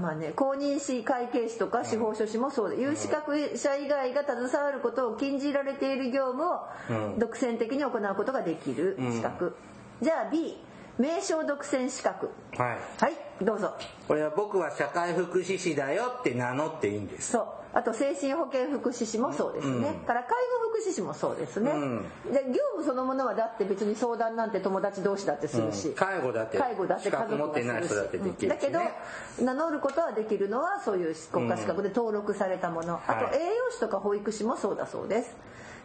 [0.01, 7.19] まあね、公認士会計士とか司法書士もそうで、有資格者以外が携わることを禁じられている業務をうん。
[7.19, 9.57] 独占的に行うことができる資格、
[10.01, 10.57] じゃあ B
[10.99, 12.31] 名称独占資格。
[12.57, 12.79] はい。
[13.03, 13.75] はいどうぞ。
[14.07, 17.33] これは僕は社会福祉士だよって名乗っていいんです。
[17.33, 17.47] そう。
[17.73, 20.07] あと精神保健福祉士もそうですね、うん。
[20.07, 20.35] から介
[20.81, 22.03] 護福祉士もそうですね、うん。
[22.33, 25.95] で業務そのものはだって別に相談なんて友達同士だってするし、うん。
[25.95, 28.49] 介護だって介護だって資格持ってない人だってできるし、ね。
[28.49, 28.81] だけど
[29.45, 33.31] 名乗ることはできるのはそういう国家資格で登録されたもの、あはい。
[33.31, 35.37] と栄養士とか保育士もそうだそうです。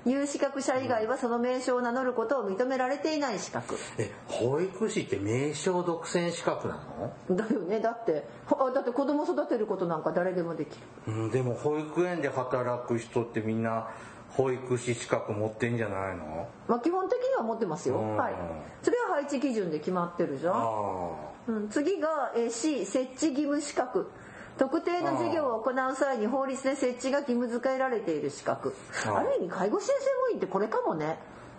[0.08, 3.76] 有資格者以外はその名称を名乗ることを認められていない資格。
[3.98, 6.80] え保育士って名称独占資格な
[7.28, 7.80] の、だよね。
[7.80, 10.78] だってあだって子供育てることなんか誰でもでき
[11.08, 11.12] る。
[11.12, 13.90] うん、でも保育園で働く人ってみんな
[14.36, 16.48] 保育士資格持ってんじゃないの？
[16.68, 18.34] まあ基本的には持ってますよ、はい。
[18.82, 21.12] それは配置基準で決まってるじゃん、
[21.48, 24.10] うん、次が、えー、C 設置義務資格。
[24.58, 28.74] 特定の事業を行う際に法律で設置が義務付けられている資格。
[29.06, 31.18] ある意味介護支援専門員ってこれかもね。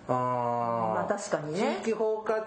[0.09, 0.13] あ。
[0.13, 1.81] まあ確かにね。
[1.85, 2.43] 地域包括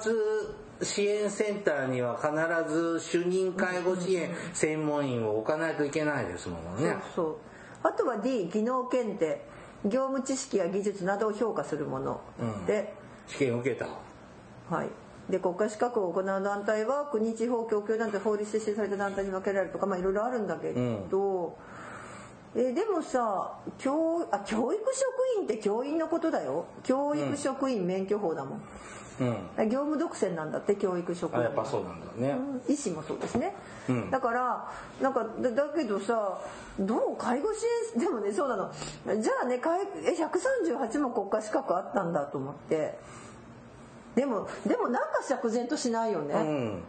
[0.82, 7.36] 支援センターには必ず主任介護支援専門員を置かないといけないですもんね、そうそう。
[7.84, 9.46] あとは D 技能検定
[9.86, 12.94] 業務知識や技術などを評価するもの、うん、で
[13.28, 13.88] 試験受けた。
[14.70, 14.90] はい。
[15.32, 21.58] で国家資格を行う団体は国地方供給団体法律で指定された団体に分けられるとかまあいろいろあるんだけど、
[22.56, 26.66] うん、えでもさ教あ教育職員って教員のことだよ。
[26.84, 28.62] 教育職員免許法だもん、
[29.20, 33.54] うん、業務独占なんだって教育職員やっぱそうなんだね、うん、医師もそうですね、
[33.90, 36.40] うん、だからなんかだだけどさ
[36.80, 37.60] どう介護支
[37.96, 38.72] 援でもねそうなの。
[39.22, 39.60] じゃあね
[40.06, 42.98] え138も国家資格あったんだと思って。
[44.16, 46.82] でもでもなんか釈然としないよね、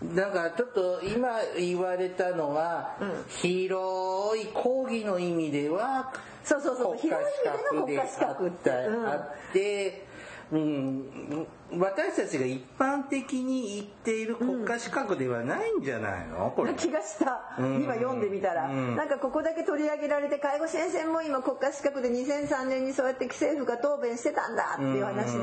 [0.00, 0.14] うん。
[0.14, 6.12] だからちょっと今言われたのは、うん、広い講義の意味では
[6.44, 8.70] そうそうそう広い意味での国家資格って。
[8.70, 10.05] あって、
[10.52, 16.72] うん、私たちが一般的に言っている国家資格ではないんじゃないの、これ。
[16.74, 25.42] 気がした、うん、今読んでみたら、うん、なんかここだけ取り上げられて介護支援専門員も国家資格で2003年にそうやって政府が答弁してたんだっていう話で、う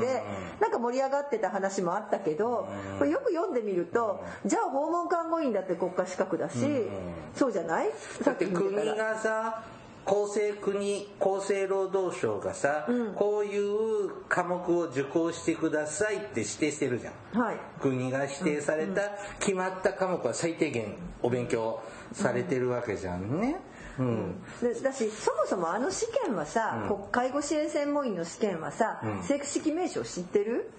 [0.60, 2.66] なんか盛り上がってた話もあったけど、
[2.98, 6.56] これよく読んでみると、じゃあ訪問看護員だって国家資格だし、
[7.36, 7.90] そうじゃない？
[8.24, 9.62] だって国がさ
[10.06, 23.56] 厚生国厚生労働省がさ、うん、こういう科目を受講してくださいって指定してるじゃん、はい、国が指定された決まった科目は最低限お勉強されてるわけじゃんね、
[23.98, 24.42] うん、
[24.82, 30.70] だしそもそもあの試験はさ、うん、介護支援専門員の試験はさ、うん、正式名称知ってる、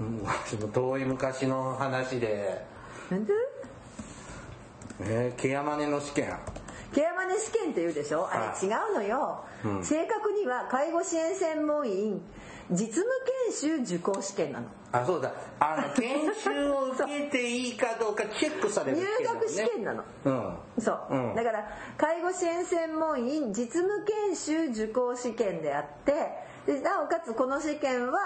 [0.00, 0.04] う
[0.64, 2.64] ん、遠い昔の話で。
[3.10, 3.32] なんで？
[5.00, 6.36] えー、ケアマネの試験
[6.92, 8.28] ケアマネ試験って言うでしょ？
[8.30, 12.22] あれ違うのよ、うん、正確には介護支援専門員
[12.70, 13.04] 実務
[13.48, 14.66] 研修受講試験なの。
[14.92, 15.32] あそうだ。
[15.58, 26.12] あの 研修を受けていいかどうかチェックされる、ね、入学試験なの、うん、そう、うん、だから介護支援専門員実務研修受講試験であって
[26.66, 28.18] でなおかつこの試験は、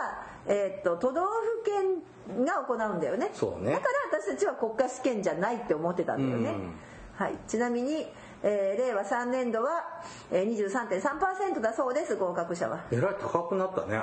[0.46, 3.31] えー、っと都道府県が行うんだよね。
[3.33, 3.72] そうね。
[3.72, 6.74] だから私たちは国家試験じゃないって思ってたんだよね、うん、
[7.14, 9.83] はい、ちなみにえー、令和3年度は、
[10.31, 12.81] えー、23.3%だそうです合格者は。
[12.90, 14.01] えらい高くなったね。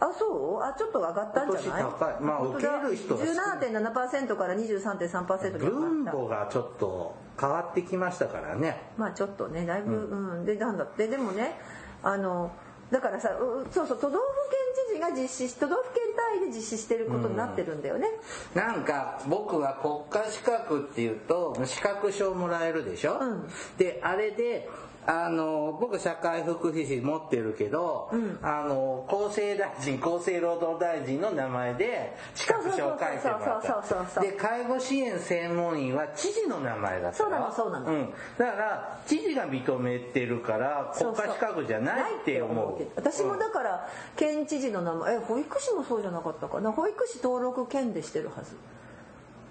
[0.00, 0.26] あそ
[0.60, 0.62] う？
[0.62, 1.82] あちょっと上がったんじゃない？
[1.84, 2.20] 高い。
[2.20, 8.82] まあ受ける人が17.7%から23.3%に分母がちょっと変わってきましたからね。
[8.96, 11.06] まあちょっとねだいぶ、うん、うん、でなんだって？
[11.06, 11.58] でもね
[12.02, 12.50] あの
[12.90, 13.30] だからさ
[13.70, 18.08] そうそう都道府県知事が実施都道府県単位で実施してることになってるんだよね、
[18.54, 24.68] うん、なんか僕は国家資格っていうと資格証もらえるでしょ、うん、であれで
[25.06, 34.20] あの僕社会福祉士持ってるけど、うん、あの厚生大臣厚生労働大臣の名前で資格証を書いてもらった。
[34.20, 42.86] で介護支援専門員は知事の名前だったそうなのそうなの、うん、だから知事が認めてるから国家資格じゃないって思う。
[42.96, 46.72] 私もだから県知事の名前え保育士もそうじゃなかったかな。
[46.72, 48.56] 保育士登録県でしてるはず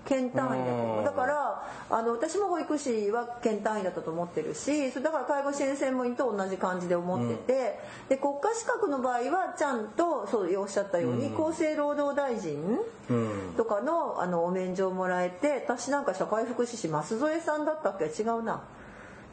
[0.06, 12.80] 県単位だだからあの私も保育士は県単位だったと思ってるしだから介護支援専門員と同じ感じで思ってて、うん、で国家資格の場合はちゃんとそうおっしゃったように、うん、厚生労働大臣
[13.56, 18.06] とかのあのお免状もらえて私なんか社会福祉士舛添さんだったっけ？
[18.06, 18.62] 違うな。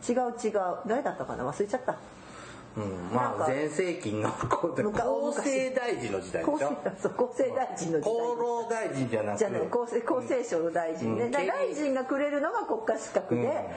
[0.09, 0.53] 違う違う。
[0.87, 1.45] 誰だったかな？
[1.45, 1.97] 忘れちゃった。
[2.77, 4.75] うん、まあ全盛期の厚
[5.43, 6.71] 生大臣の時代でしょ？
[6.93, 8.13] 厚生大臣の時代。
[8.13, 9.45] 厚労大臣じゃなくて。
[9.45, 13.71] 厚生厚生省の大臣ね、うん、大臣がくれるのが国家資格で、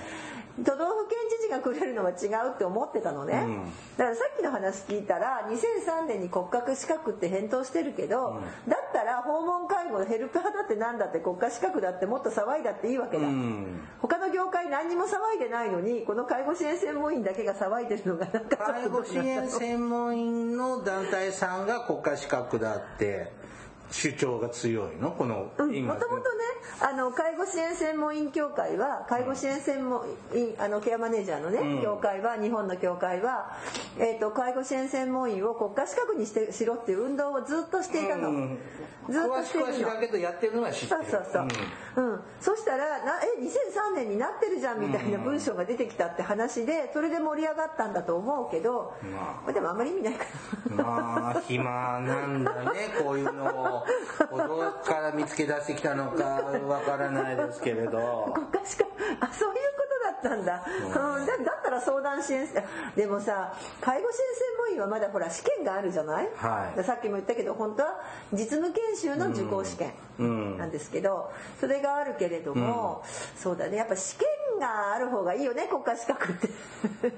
[0.64, 3.64] 都道府県知事がくれるのは違うって思ってたのね、うん、
[3.98, 23.32] だからさっきの話聞いたら2003年に国家資格って返答してるけど、うん、だったら訪問介護のヘルパーだってなんだって国家資格だってもっと騒いだっていいわけだ、うん、他の業界何にも騒いでないのにこの介護支援専門員だけが騒いでるのがなんか介護支援専門員の団体さんが国家資格だって
[23.92, 25.12] 主張が強いの？
[25.12, 26.44] この、うん、もともとね
[26.82, 30.02] あの介護支援専門員協会は介護支援専門
[30.34, 33.58] 員あのケアマネージャーのね、うん、協会は日本の協会は、
[34.00, 38.58] えーと、介護支援専門員を国家資格にしてしろっていう運動をずっとしていたの、うん、
[39.10, 39.94] ずっとしてるの。
[39.94, 41.02] だけどやってるのは知ってる。
[41.10, 41.48] そうそう
[41.96, 42.20] そう、うん。
[42.42, 50.26] そしたらなえ2003年になってるじゃんみたいな文章が出てきたって話でそれで盛り上がったんだと思うけど、まあ、でもあんまり意味ないか
[50.76, 50.84] ら。
[50.84, 53.86] まあ暇なんだねこういうのを
[54.38, 56.24] どっから見つけ出してきたのか
[56.68, 58.32] わからないですけれど。
[58.34, 59.84] 国家資格あそういうこ
[60.22, 60.66] とだったんだ、
[61.18, 62.48] うん、だだったら相談支援
[62.96, 69.94] でもさ介護支援専門員はまだほら試験があるじゃない、はい、さっきも言ったけど本当は実務研修の受講試験
[70.58, 73.78] なんですけど、それがあるけれども、うん、そうだね。
[73.78, 74.28] やっぱ試験
[74.64, 76.50] がある方がいいよね国家資格って。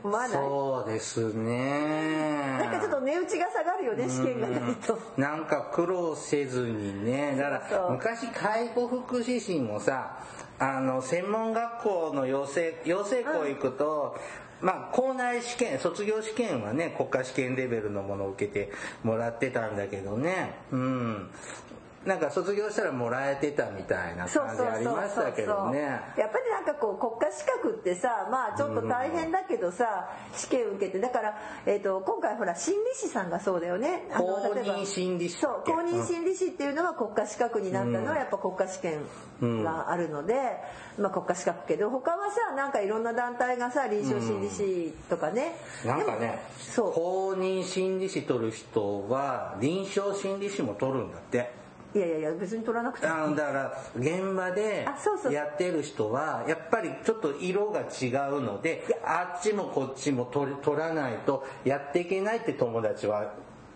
[0.03, 2.58] 思わないそうですね。
[2.60, 4.99] なんかちょっと値打ちが下がるよね試験がないと。
[5.17, 7.36] なんか苦労せずにね。
[7.38, 10.19] だから昔介護福祉士もさ
[10.58, 14.17] あの専門学校の養成養成校行くと、
[14.62, 18.71] うん、まあ校内試験卒業試験はね国家試験レベルのものを受けて
[19.03, 20.55] もらってたんだけどね。
[20.71, 21.29] うん
[22.05, 25.81] なんか卒業したらもらえてたみたいな感じありましたけどね。
[25.81, 34.07] やっぱりなんかこう国家資格ってさまあちょっと大変だけどさ、うん、試験受けてだから、えーと、今回ほら心理師さんがそうだよね。
[34.15, 40.33] 公認心理師そう公認心理師っていうのは国家資格になったのはやっぱ国家試験があるので、
[40.97, 46.93] うん、まあ国家資格けど他はさなんかいろんな団体がさ臨床心理師とかね、うん、なんかねそう。
[46.93, 51.64] 公認心理師取る人は臨床心理師も取るんだって
[51.95, 54.86] いやいやいや別に取らなくてあだから現場で
[55.31, 63.34] やってる人はやっぱりちょっと色が違うのであっちもこっちも取取らないとやっていけないって友達は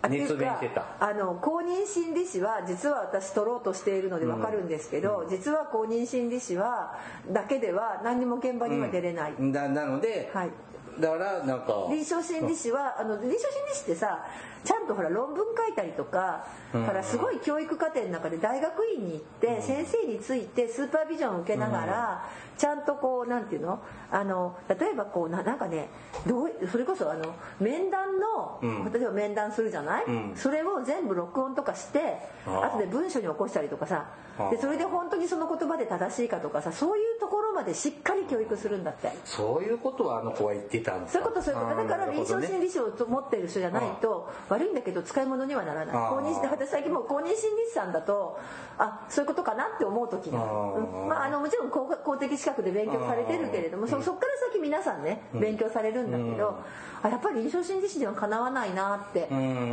[0.08, 0.86] 熱弁してた。
[1.00, 6.98] あの公認心理師は実は私取ろうとしているので分かるんですけど、うん、実は公認心理師は
[7.32, 10.52] だけでは何にも現場には出れない、うん、だなので、はい、
[11.00, 14.26] だからなんか臨床心理士はあの臨床心理士ってさ
[14.64, 23.80] ちゃんとほら論文書いたりとか、からすごい教育課程の中で大学院に行って先生についてスーパービジョンを受けながら、ちゃんとこうなんていうの？
[24.12, 25.90] あの例えばこうななんかね
[26.28, 28.60] どうそれこそあの面談の、
[28.92, 34.10] 例えば面談するじゃない、それを全部録音とかして後で文章に起こしたりとかさ。
[34.52, 39.12] でそれで本当にその言葉で正しいかとかさそういうところまでしっかり教育するんだって。
[39.26, 41.76] そういうことはあの子は言ってたんですそういうことそういうこと。
[41.76, 45.96] だから臨床心理士を持ってる人じゃないと悪いんだけど使い物にはならない。
[45.96, 48.40] 公認私最近も公認心理師さんだと
[48.78, 50.40] あそういうことかなって思う時が。
[50.40, 50.44] あ
[50.78, 56.60] る、まあ、あのもちろん公公的資格で勉強されてるけれどもそそっから先皆さんね勉強されるんだけど、
[57.02, 59.28] あやっぱり臨床心理士ではかなわないなって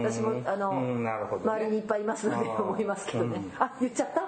[0.05, 1.11] 私もあの、ね、
[1.45, 3.41] 周りにいっぱいいますので思いますけどね。
[3.59, 4.23] あ言っちゃった、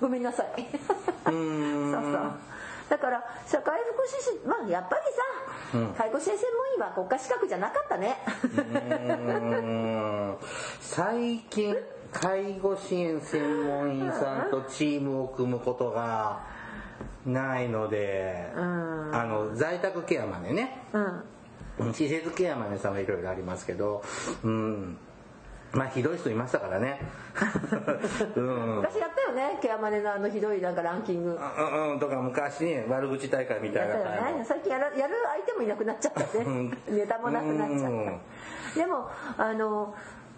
[0.00, 0.68] ごめんなさい。
[1.24, 1.38] そうそ
[2.18, 2.32] う
[2.92, 5.02] だから社会福祉士まあやっぱり
[5.72, 8.18] さ、うん、介護支援専門員は国家資格じゃなかったね。
[10.78, 11.74] 最近
[12.12, 16.44] 介護支援専門員さんとチームを組むことが
[17.24, 20.82] ないので、うん、あの在宅ケアまでね、
[21.78, 24.02] うん、施設ケアまでさんはいろいろありますけど
[24.44, 24.98] うん
[25.72, 27.00] まあひどい人いましたからね、
[28.36, 29.58] うん、昔やったよね。
[29.62, 31.30] ケアマネのあのひどいなんかランキング。
[31.30, 33.94] うんうんとか昔ね悪口大会みたいな。
[33.94, 34.00] や
[34.32, 34.44] ね。
[34.44, 36.70] 最近やるやる相手もいなくなっちゃったね。
[36.88, 37.92] ネタもなくなっちゃっ
[38.74, 38.80] た。
[38.80, 39.08] でも
[39.38, 39.94] あの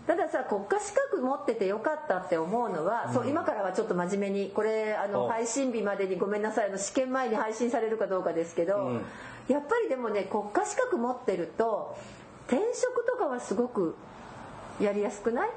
[0.06, 9.02] たださ国家資格持っててよかったって思うのは、うん、そう今からはちょっと真面目にこれあの配信日までにごめんなさいあの試験前に配信されるかどうかですけど、うん、
[9.48, 11.96] やっぱりでもね国家資格持ってると
[12.48, 13.96] 転職とかはすごく
[14.80, 15.50] やりやすくない？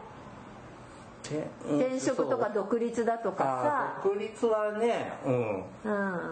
[1.36, 4.02] 転職とか独立だとかさ。
[4.04, 5.64] 独立はねうん、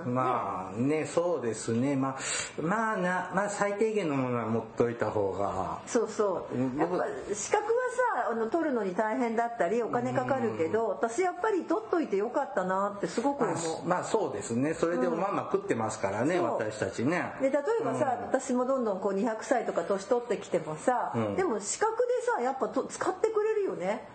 [0.06, 1.96] うん、まあねそうですね。
[1.96, 5.80] まあまあな、まあ、最低限のものは持っといた方が。
[5.86, 6.80] そうそう。
[6.80, 7.70] やっぱ資格は
[8.24, 13.56] さあの取るのに大変だったりお金かかるけど、私やっぱり取っといてよかったなってすごく思う。
[13.88, 14.74] まあ、そうですね。
[14.74, 17.34] それでもまあまあ食ってますからね、私たちね。
[17.42, 24.08] で例えばさ、私もどんどんこう200歳とか年取ってきてもさ、でも資格でさやっぱと使ってくれるよね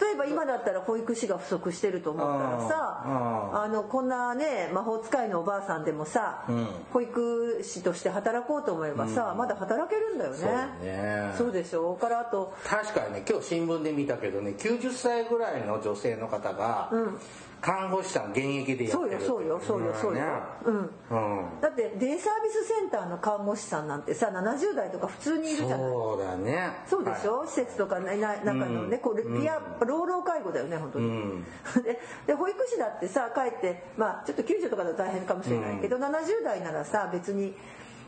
[0.00, 11.32] 例えば今だったら保育士が不足してると思ったらさあのこんなね魔法使いのおばあさんでもさ、うん、保育士として働こうと思えばさ、うん、まだ働けるんだよね。
[11.36, 11.92] そうでしょ？
[11.92, 17.18] うからあと確かにね今日新聞で見たけどね90歳ぐらいの女性の方が、うん
[17.60, 20.24] 看護師さん現役でやってるそうよそうよそうよそうよ、
[20.64, 21.60] うん、うん。
[21.60, 25.78] だってデイサービスセンターの看護師さんなんてさ70代とか普通にいるじゃない。
[25.78, 26.70] そうだね。
[26.86, 31.44] そうでしょ、施設とかねな中のね、こうピア老老介護だよね本当に、うん。
[31.82, 37.54] でで保育士だってさ帰ってまあちょっと救助とかだと大変かもしれないけど、70代ならさ別に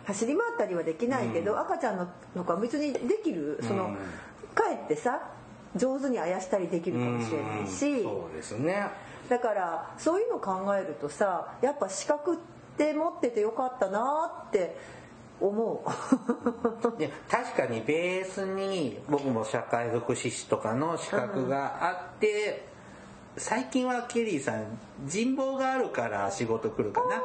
[0.06, 3.96] 走り回ったりはできないけど、赤ちゃんののか別にできるその、うん
[4.54, 5.20] 帰ってさ
[5.76, 8.02] 上手にあやしたりできるかもしれないし、うん。
[8.02, 8.88] そうですね
[9.30, 12.38] だからそういうの考えるとさやっぱ資格っ
[12.76, 14.76] て持っててよかったなって
[15.40, 15.88] 思う。
[16.98, 22.66] で確かにベースに僕も社会福祉士とかの資格があって、
[23.36, 27.22] 最近はケリーさん人望があるから仕事来るかな。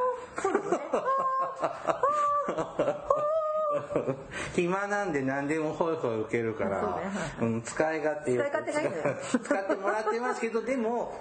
[4.55, 7.53] 暇なんで何でもホイホイ受けるから、そうね。
[7.53, 9.17] うん、使い勝手よく使い勝手がいいのよ。
[9.43, 11.15] 使ってもらってますけどでも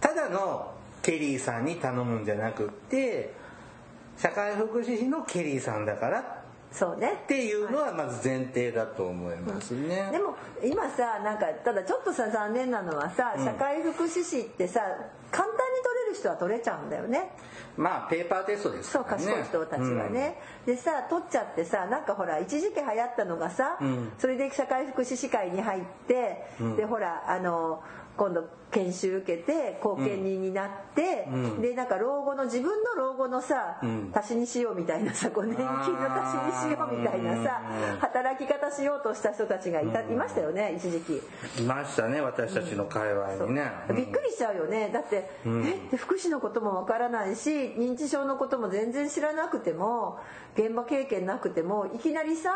[0.00, 0.72] ただの
[1.02, 3.32] ケリーさんに頼むんじゃなくって
[4.16, 6.40] 社会福祉士のケリーさんだから
[6.72, 7.22] そうね。
[7.24, 10.08] っていうのはまず前提だと思いますね。
[10.12, 13.44] でも今さなんかただちょっとさ残念なのはさうん。
[13.44, 14.80] 社会福祉士ってさ
[15.32, 17.32] 簡単に取れる人は取れちゃうんだよね。
[17.76, 19.26] まあペーパーテストですそうからね。
[19.26, 24.12] 賢い人たちはね、でさ取っちゃってさなんかほら一時期流行ったのがさ、うん。
[24.18, 26.76] それで社会福祉士会に入って、うん。
[26.76, 27.82] でほらあの
[28.16, 31.62] 今度研修受けて後見人になって、うん。
[31.62, 34.12] でなんか老後の自分の老後のさ、うん。
[34.14, 37.98] 足しにしようみたいなさこう年金の足しにしようみたいなさうん。
[37.98, 41.22] 働き方しようとした人たちがいた、いましたよね一時期。
[41.60, 43.72] いましたね私たちの界隈にね。
[43.96, 44.90] びっくりしちゃうよね。
[44.92, 45.66] だって、ん。
[45.66, 45.72] え？
[45.72, 50.18] って福祉のこともわからないし認知症のことも全然知らなくても
[50.54, 52.50] 現場経験なくてもいきなりさ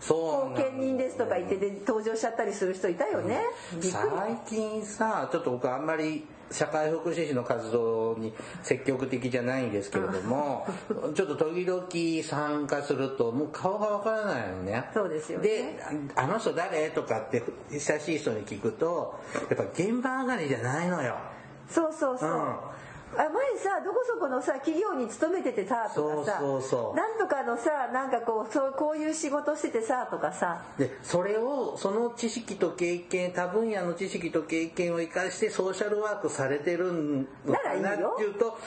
[0.00, 3.40] そう後見人ですとか言ってで登場しちゃったりする人いたよね、
[3.72, 3.90] びっくり。
[3.90, 10.66] 最近さちょっと僕あんまり社会福祉士の活動に積極的じゃないんですけれども
[11.14, 11.86] ちょっと時々
[12.24, 14.84] 参加するともう顔がわからないのね。
[14.94, 15.48] そうですよね。
[15.48, 15.80] で
[16.16, 19.20] 「あの人誰?」とかって親しい人に聞くと
[19.50, 21.16] やっぱ現場上がりじゃないのよ。
[21.68, 22.36] そうそうそう、うん。
[22.36, 22.67] あ
[23.16, 23.26] 前
[23.58, 26.38] さどこそこのさ企業に勤めててさとかさ。
[26.40, 26.96] そうそうそう。
[26.96, 30.62] なんとかのさなんかこうそうこういう仕事しててさとかさ。
[30.78, 36.92] でそれをその知識と経験多分野の知識と経験を生かしてソーシャルワークされてる
[37.46, 38.58] のかならいいよていうと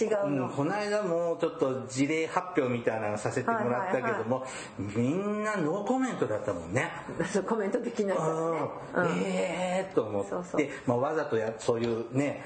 [0.00, 4.44] 違うの、うん、この間もちょっと事例発表みたいなのさせてもらったけども、
[4.78, 6.92] みんなノーコメントだったもんね。
[7.32, 8.16] そうコメントできない。
[8.16, 9.04] からね、うん。
[9.04, 9.18] うん。
[9.22, 10.30] ええー、と思って。
[10.30, 10.66] そうそう。
[10.86, 12.44] まあ、わざとやそういうね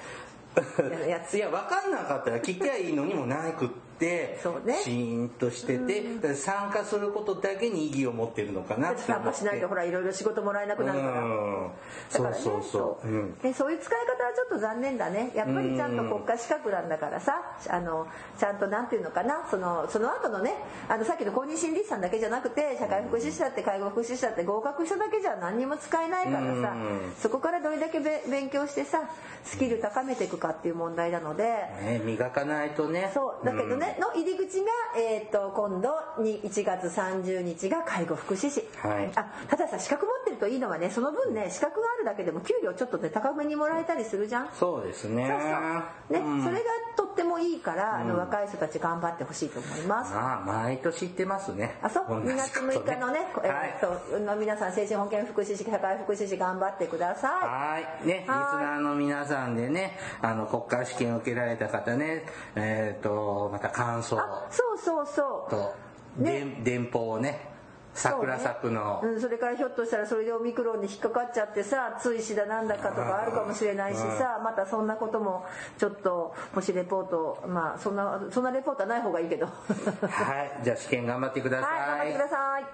[1.35, 3.69] いや分かんなかったら聞きゃいいのにもなくっ
[3.99, 4.79] てそうね。
[4.83, 11.71] シーンとしてて、参加することだけに意義を持ってるのかなだって参加しないとほらいろいろ仕事もらえなくなるから、うん。
[12.13, 13.11] だからねそうそうそう、う。
[13.11, 13.39] ん。
[13.39, 15.33] でそういう使い方はちょっと残念だね。
[15.35, 17.35] やっぱりちゃんと国家資格なんだからさ
[17.69, 18.07] あの
[18.39, 20.55] ちゃんとなんていうのかなそのその後のね
[20.89, 27.13] あのさっきの公認心理師さんだけじゃなくて社会福祉士だって介護福祉士だって合格しただけじゃ何にも使えないからさうん。
[27.19, 29.09] そこからどれだけべ勉強してさ
[29.45, 31.45] スキル高めていくかっていう問題なので。
[31.83, 33.11] ね、磨かないとね。
[33.13, 33.45] そう。
[33.45, 34.67] だけどね、の入り口が、
[34.97, 35.91] えー、と今度
[36.23, 39.11] に1月30日が介護福祉士、はい。
[39.15, 44.49] あたださ資格持ってるといいのはねその分ね資格があるだけでも給料ちょっとね高めにもらえたりするじゃん。
[44.59, 45.27] そうですね。
[45.29, 46.23] そうそう。
[46.23, 46.45] ね、うん。
[46.45, 46.63] それが
[46.97, 51.77] とってもいいから、あの若い人たち頑張ってほしいと思います、まあ毎年行ってますね。
[51.83, 52.07] あそう？
[52.09, 53.79] 同じ2月こと6日のね、えはい。
[53.81, 58.07] ーそうの皆さん精神保健福祉士社会福祉士頑張ってくださはい。
[58.07, 62.25] ね、リスはいナーの皆さんでね、あの、国家試験を受けられた方ね、
[62.57, 64.17] えっ、と、また感想。
[64.51, 65.51] そうそうそう。
[65.51, 65.75] と、
[66.17, 66.57] ね。
[66.65, 67.53] で電報をね、
[67.95, 75.45] 桜作の、うん、それからひょっとしたらそれでオミクロンに引っかかっちゃってさ追試だなんだかとかあるかもしれないしさまたそんなことも
[75.79, 79.47] ちょっともしレポートまあそんなそんなレポートはない方がいいけど。
[79.47, 80.09] はい。
[80.09, 80.65] はい。
[80.65, 82.65] じゃあ試験頑張ってくださ頑張ってください。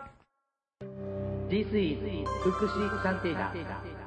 [1.48, 3.97] This is 福祉探偵団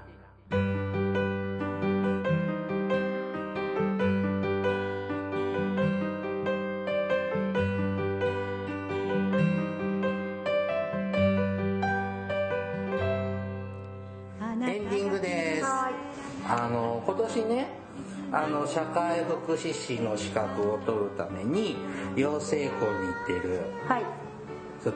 [18.51, 21.77] の、社会福祉士の資格を取るために、
[22.15, 24.03] 養成校に行ってるはい。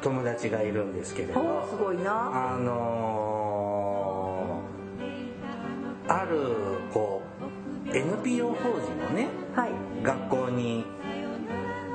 [0.01, 2.53] 友達がいるんですけれど、すごいな。
[2.53, 4.75] あのー
[6.07, 6.37] ある
[6.93, 7.21] こ
[7.87, 9.71] う NPO 法人のねはい。
[10.03, 10.85] 学校に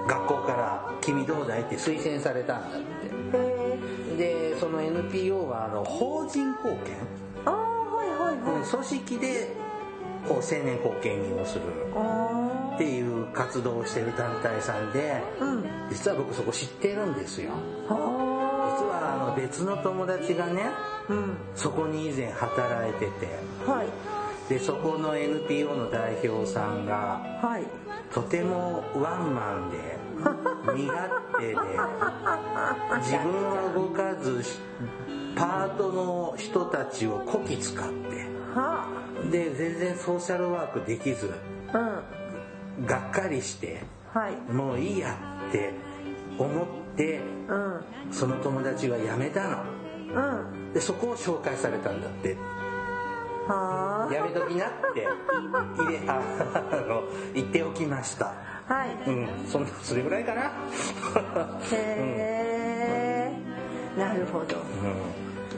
[0.08, 2.86] 学校から「君どうだい?」って推薦されたんだって。
[3.34, 3.78] え
[4.18, 8.36] でその NPO はあの法人貢献、ー、ああはいはいはい。
[8.56, 9.56] うん組織で
[10.28, 11.62] こう青年後見人をする
[11.94, 15.64] あっていう活動をしてる団体さんで、うん。
[15.90, 17.52] 実は僕そこ知ってるんですよ。
[17.88, 20.70] あ実はあの別の友達がね
[21.08, 21.36] うん。
[21.54, 23.88] そこに以前働いててはい。
[24.48, 27.64] でそこの NPO の代表さんがはい。
[28.12, 29.98] とてもワンマンで
[30.74, 31.56] 身勝手で
[32.98, 34.58] 自分は動かずし
[35.36, 38.86] パートの人たちをこき使っては
[39.30, 41.32] で全然ソーシャルワークできず
[41.72, 41.78] あ
[42.78, 42.86] うん。
[42.86, 44.52] がっかりしてはい。
[44.52, 45.16] もういいや
[45.48, 45.72] って
[46.38, 46.66] 思っ
[46.96, 47.80] てうん。
[48.10, 49.64] その友達は辞めたの。
[50.14, 50.72] うん。
[50.72, 52.36] でそこを紹介されたんだって。
[53.46, 55.06] はやめときなって
[55.76, 56.20] 入れあ
[56.72, 57.02] あの
[57.34, 58.32] 言っておきました。
[58.68, 59.10] あはい。
[59.10, 59.28] うん。
[59.46, 60.52] そんなそれぐらいかな。
[61.72, 63.32] へ
[63.96, 64.56] えなるほど。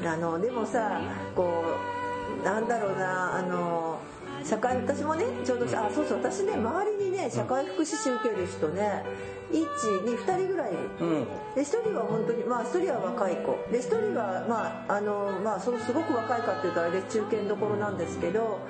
[0.01, 0.09] うん。
[0.09, 1.01] あのでもさ
[1.37, 1.92] こう
[2.45, 4.01] なんだろうなあの
[4.45, 9.05] 社会私もねちょうどあそうそう私ね周りにね社会福祉士受ける人ね
[9.53, 10.73] 122人ぐらい。
[10.73, 11.25] いるうん。
[11.55, 13.59] で1人は本当にまあ1人は若い子。
[13.71, 18.61] で1人はまああのまあそのすごく若いかっていうとあれで中堅どころなんですけど。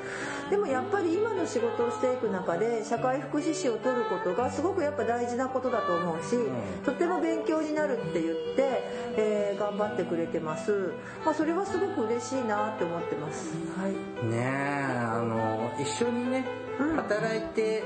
[0.51, 6.37] でもやっぱり今の仕事をしていく中で社会福祉士を取ることがすごくやっぱ大事なことだと思うし、
[6.85, 10.93] とっても勉強になるって言って、えー頑張ってくれてます、
[11.25, 13.55] まあ、それはすごく嬉しいなって思ってます。
[13.79, 13.93] はい。
[14.27, 16.45] ねえあの一緒にね
[16.81, 16.97] うん。
[16.97, 17.83] 働いて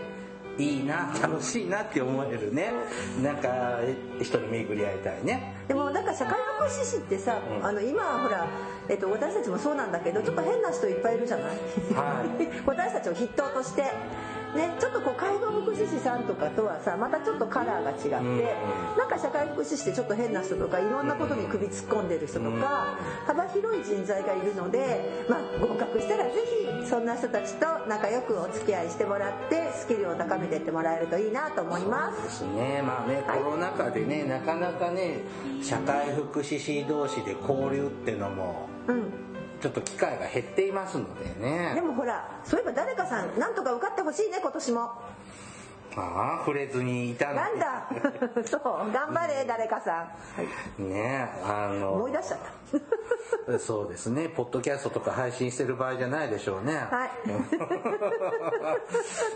[0.58, 2.72] いいな楽しいなって思えるね。
[3.22, 3.78] なんか
[4.22, 5.54] 人に巡り合いたいね。
[5.68, 7.66] でもなんか社会福祉士ってさ、うん。
[7.66, 8.48] あの今はほら、
[8.88, 11.46] えっと、私たちもそうなんだけどちょっと変な人いっぱいいるじゃない、
[11.94, 12.48] はい。
[12.64, 13.84] 私たちを筆頭として、
[14.56, 18.36] ね、ちょっとこう介護福祉士さんとかとはさまたちょっとカラーが違って、うん
[18.96, 26.32] なんか社会福祉士ってちょっと変な人とかいろんなことに首突っ込んでる人とか、幅広い人材がいるので、まあ、合格したらぜ
[26.82, 32.22] ひそんな人たちと仲良くお付き合いしてもらってスキルを高めていってもらえるといいなと思います。
[32.22, 32.82] ですね。
[32.82, 33.38] まあねはい。
[33.38, 35.20] コロナ禍でねなかなかね
[35.62, 39.25] 社会福祉士同士で交流ってのもうん
[39.66, 41.40] ちょっと機会が減っていますのでで
[41.74, 44.92] ねもほらそういえば誰かさんなんとか受かってほしいね今年も。
[45.98, 47.88] ああ触れずにいたのなんだ？
[48.44, 48.62] そう
[48.92, 50.10] 頑張れ誰かさん、は
[50.78, 52.38] い、ねあの思い出しちゃっ
[53.48, 53.58] た。
[53.58, 54.28] そうですね。
[54.28, 56.74] ポッドキャストとか配信してる場合じゃないでしょうね。
[56.74, 57.10] はい。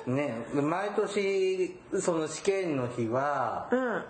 [0.10, 4.04] ね毎年その試験の日はうん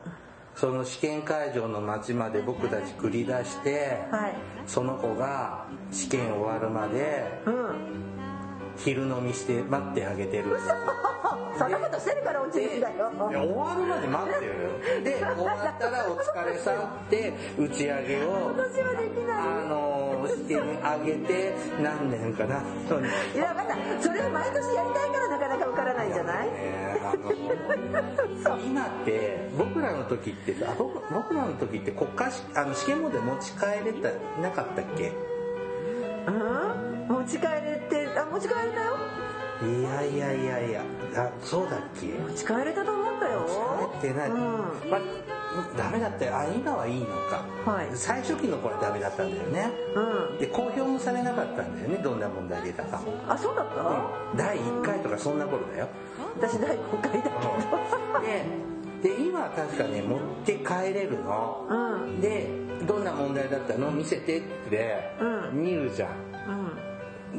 [0.61, 4.35] その試験会場の街まで僕たち繰り出してはい。
[4.67, 8.20] その子が試験終わるまでうん
[8.85, 10.45] 昼飲みして待ってあげてる。
[11.59, 13.11] そんなことしてるから落ちるんだよ。
[13.31, 14.53] いや終わるまで待ってるよ。
[15.05, 19.37] で終わったら「お疲れさん」って打ち上げを私はできない。
[19.39, 21.53] あのしてあげて
[21.83, 22.61] 何年かな。
[22.61, 23.67] 本当にいや分かっ
[23.99, 26.49] たそれを毎年やりたいからなかなか受からないんじゃない？
[28.67, 34.11] 今って僕らの時ってさ僕僕らの時って国家試あの試験問題持ち帰れた
[34.41, 35.13] なかったっけ？
[36.27, 37.00] うん？
[37.11, 38.97] 持ち帰れてあ持ち帰れたよ。
[39.63, 40.83] いやいやいやいや
[41.17, 42.07] あそうだっけ？
[42.07, 43.47] 持ち帰れたと思ったよ。
[44.01, 44.39] 帰ってない、うん。
[44.39, 45.01] まあ
[45.77, 46.39] ダメだったよ。
[46.39, 47.91] あ今はいいのか、はい。
[47.93, 49.71] 最初期の頃はダメだったんだよね。
[49.95, 50.39] うん。
[50.39, 51.97] で公表もされなかったんだよね。
[52.03, 54.37] どんな問題出たかも、あそうだった、うん。
[54.39, 55.89] 第1回とかそんな頃だよ。
[56.41, 57.35] 私第5回だけど。
[58.23, 62.21] でで今は確かね持って帰れるの、うん。
[62.21, 62.49] で
[62.87, 63.91] どんな問題だったの？
[63.91, 65.63] 見せてってうん。
[65.63, 66.30] 見るじゃんうん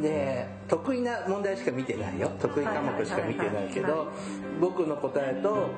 [0.01, 2.29] で得意な問題しか見てないよ。
[2.39, 4.07] 得意科目しか見てないけど
[4.59, 5.69] 僕の答えと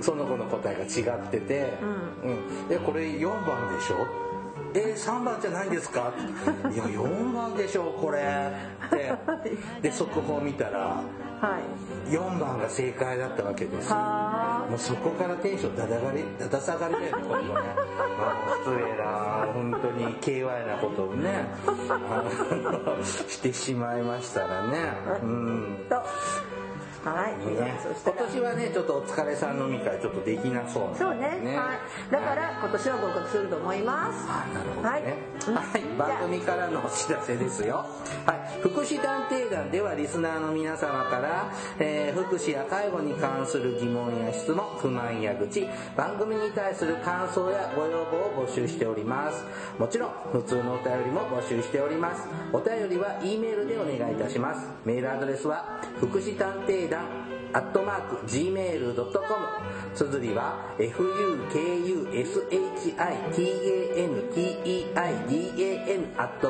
[0.00, 1.72] その子の答えが違ってて
[2.24, 2.74] 「うん。
[2.74, 4.06] えこれ4番でしょ?」
[4.74, 6.12] え3番じゃないんですか?
[6.72, 8.18] 」いや4番でしょこれ」
[8.86, 9.12] って。
[9.82, 10.78] で速報見たら
[11.40, 11.58] は
[12.08, 12.12] い。
[12.14, 13.88] 4番が正解だったわけです
[14.70, 17.60] もうそこからテンションだだがりだだ下がりだよね今度ね
[18.20, 21.46] あ失礼な本当に KY なことをね
[23.28, 24.92] してしまいましたらね。
[25.22, 25.86] うん。
[27.04, 31.56] はい、ね今年はねちょっとお疲れさん飲み会ちょっとできなそうなんでそうね。
[31.56, 31.74] は
[32.10, 34.26] い、だから今年は合格すると思います。
[34.28, 34.88] あなるほどね。
[34.88, 35.02] はい
[35.40, 37.86] はい、番組からのお知らせですよ。
[38.26, 45.66] はい、福祉探偵団ではリスナーの皆様から、えー福祉や介護に関する疑問や質問、不満や愚痴、
[45.96, 49.44] 番組に対する感想やご要望を募集しております。
[49.78, 52.28] もちろん、普通のお便りも募集しております。
[52.52, 54.68] お便りは E メールでお願いいたします。
[54.84, 58.94] メールアドレスは、福祉探偵団アットマーク gmail.com
[59.94, 63.80] 綴りは fuku fukushitanteidan
[66.16, 66.40] アッ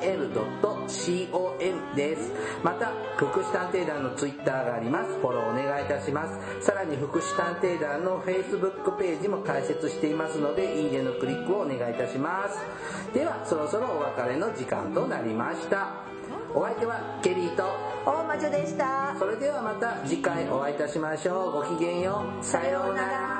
[0.00, 2.32] gmail.com です。
[2.62, 5.10] また、福祉探偵団のツイッターがあります。
[5.20, 6.64] フォローお願いいたします。
[6.64, 12.58] さらに福祉探偵団の Facebook ページも開設していますので、いいねのクリックをお願いいたします。
[13.14, 16.10] では、そろそろお別れの時間となりました。
[16.54, 17.64] お相手はケリーと、
[18.04, 21.52] 大魔女でしたそれではまた次回お会いいたしましょう。
[21.52, 22.44] ごきげんよう。
[22.44, 23.39] さようなら。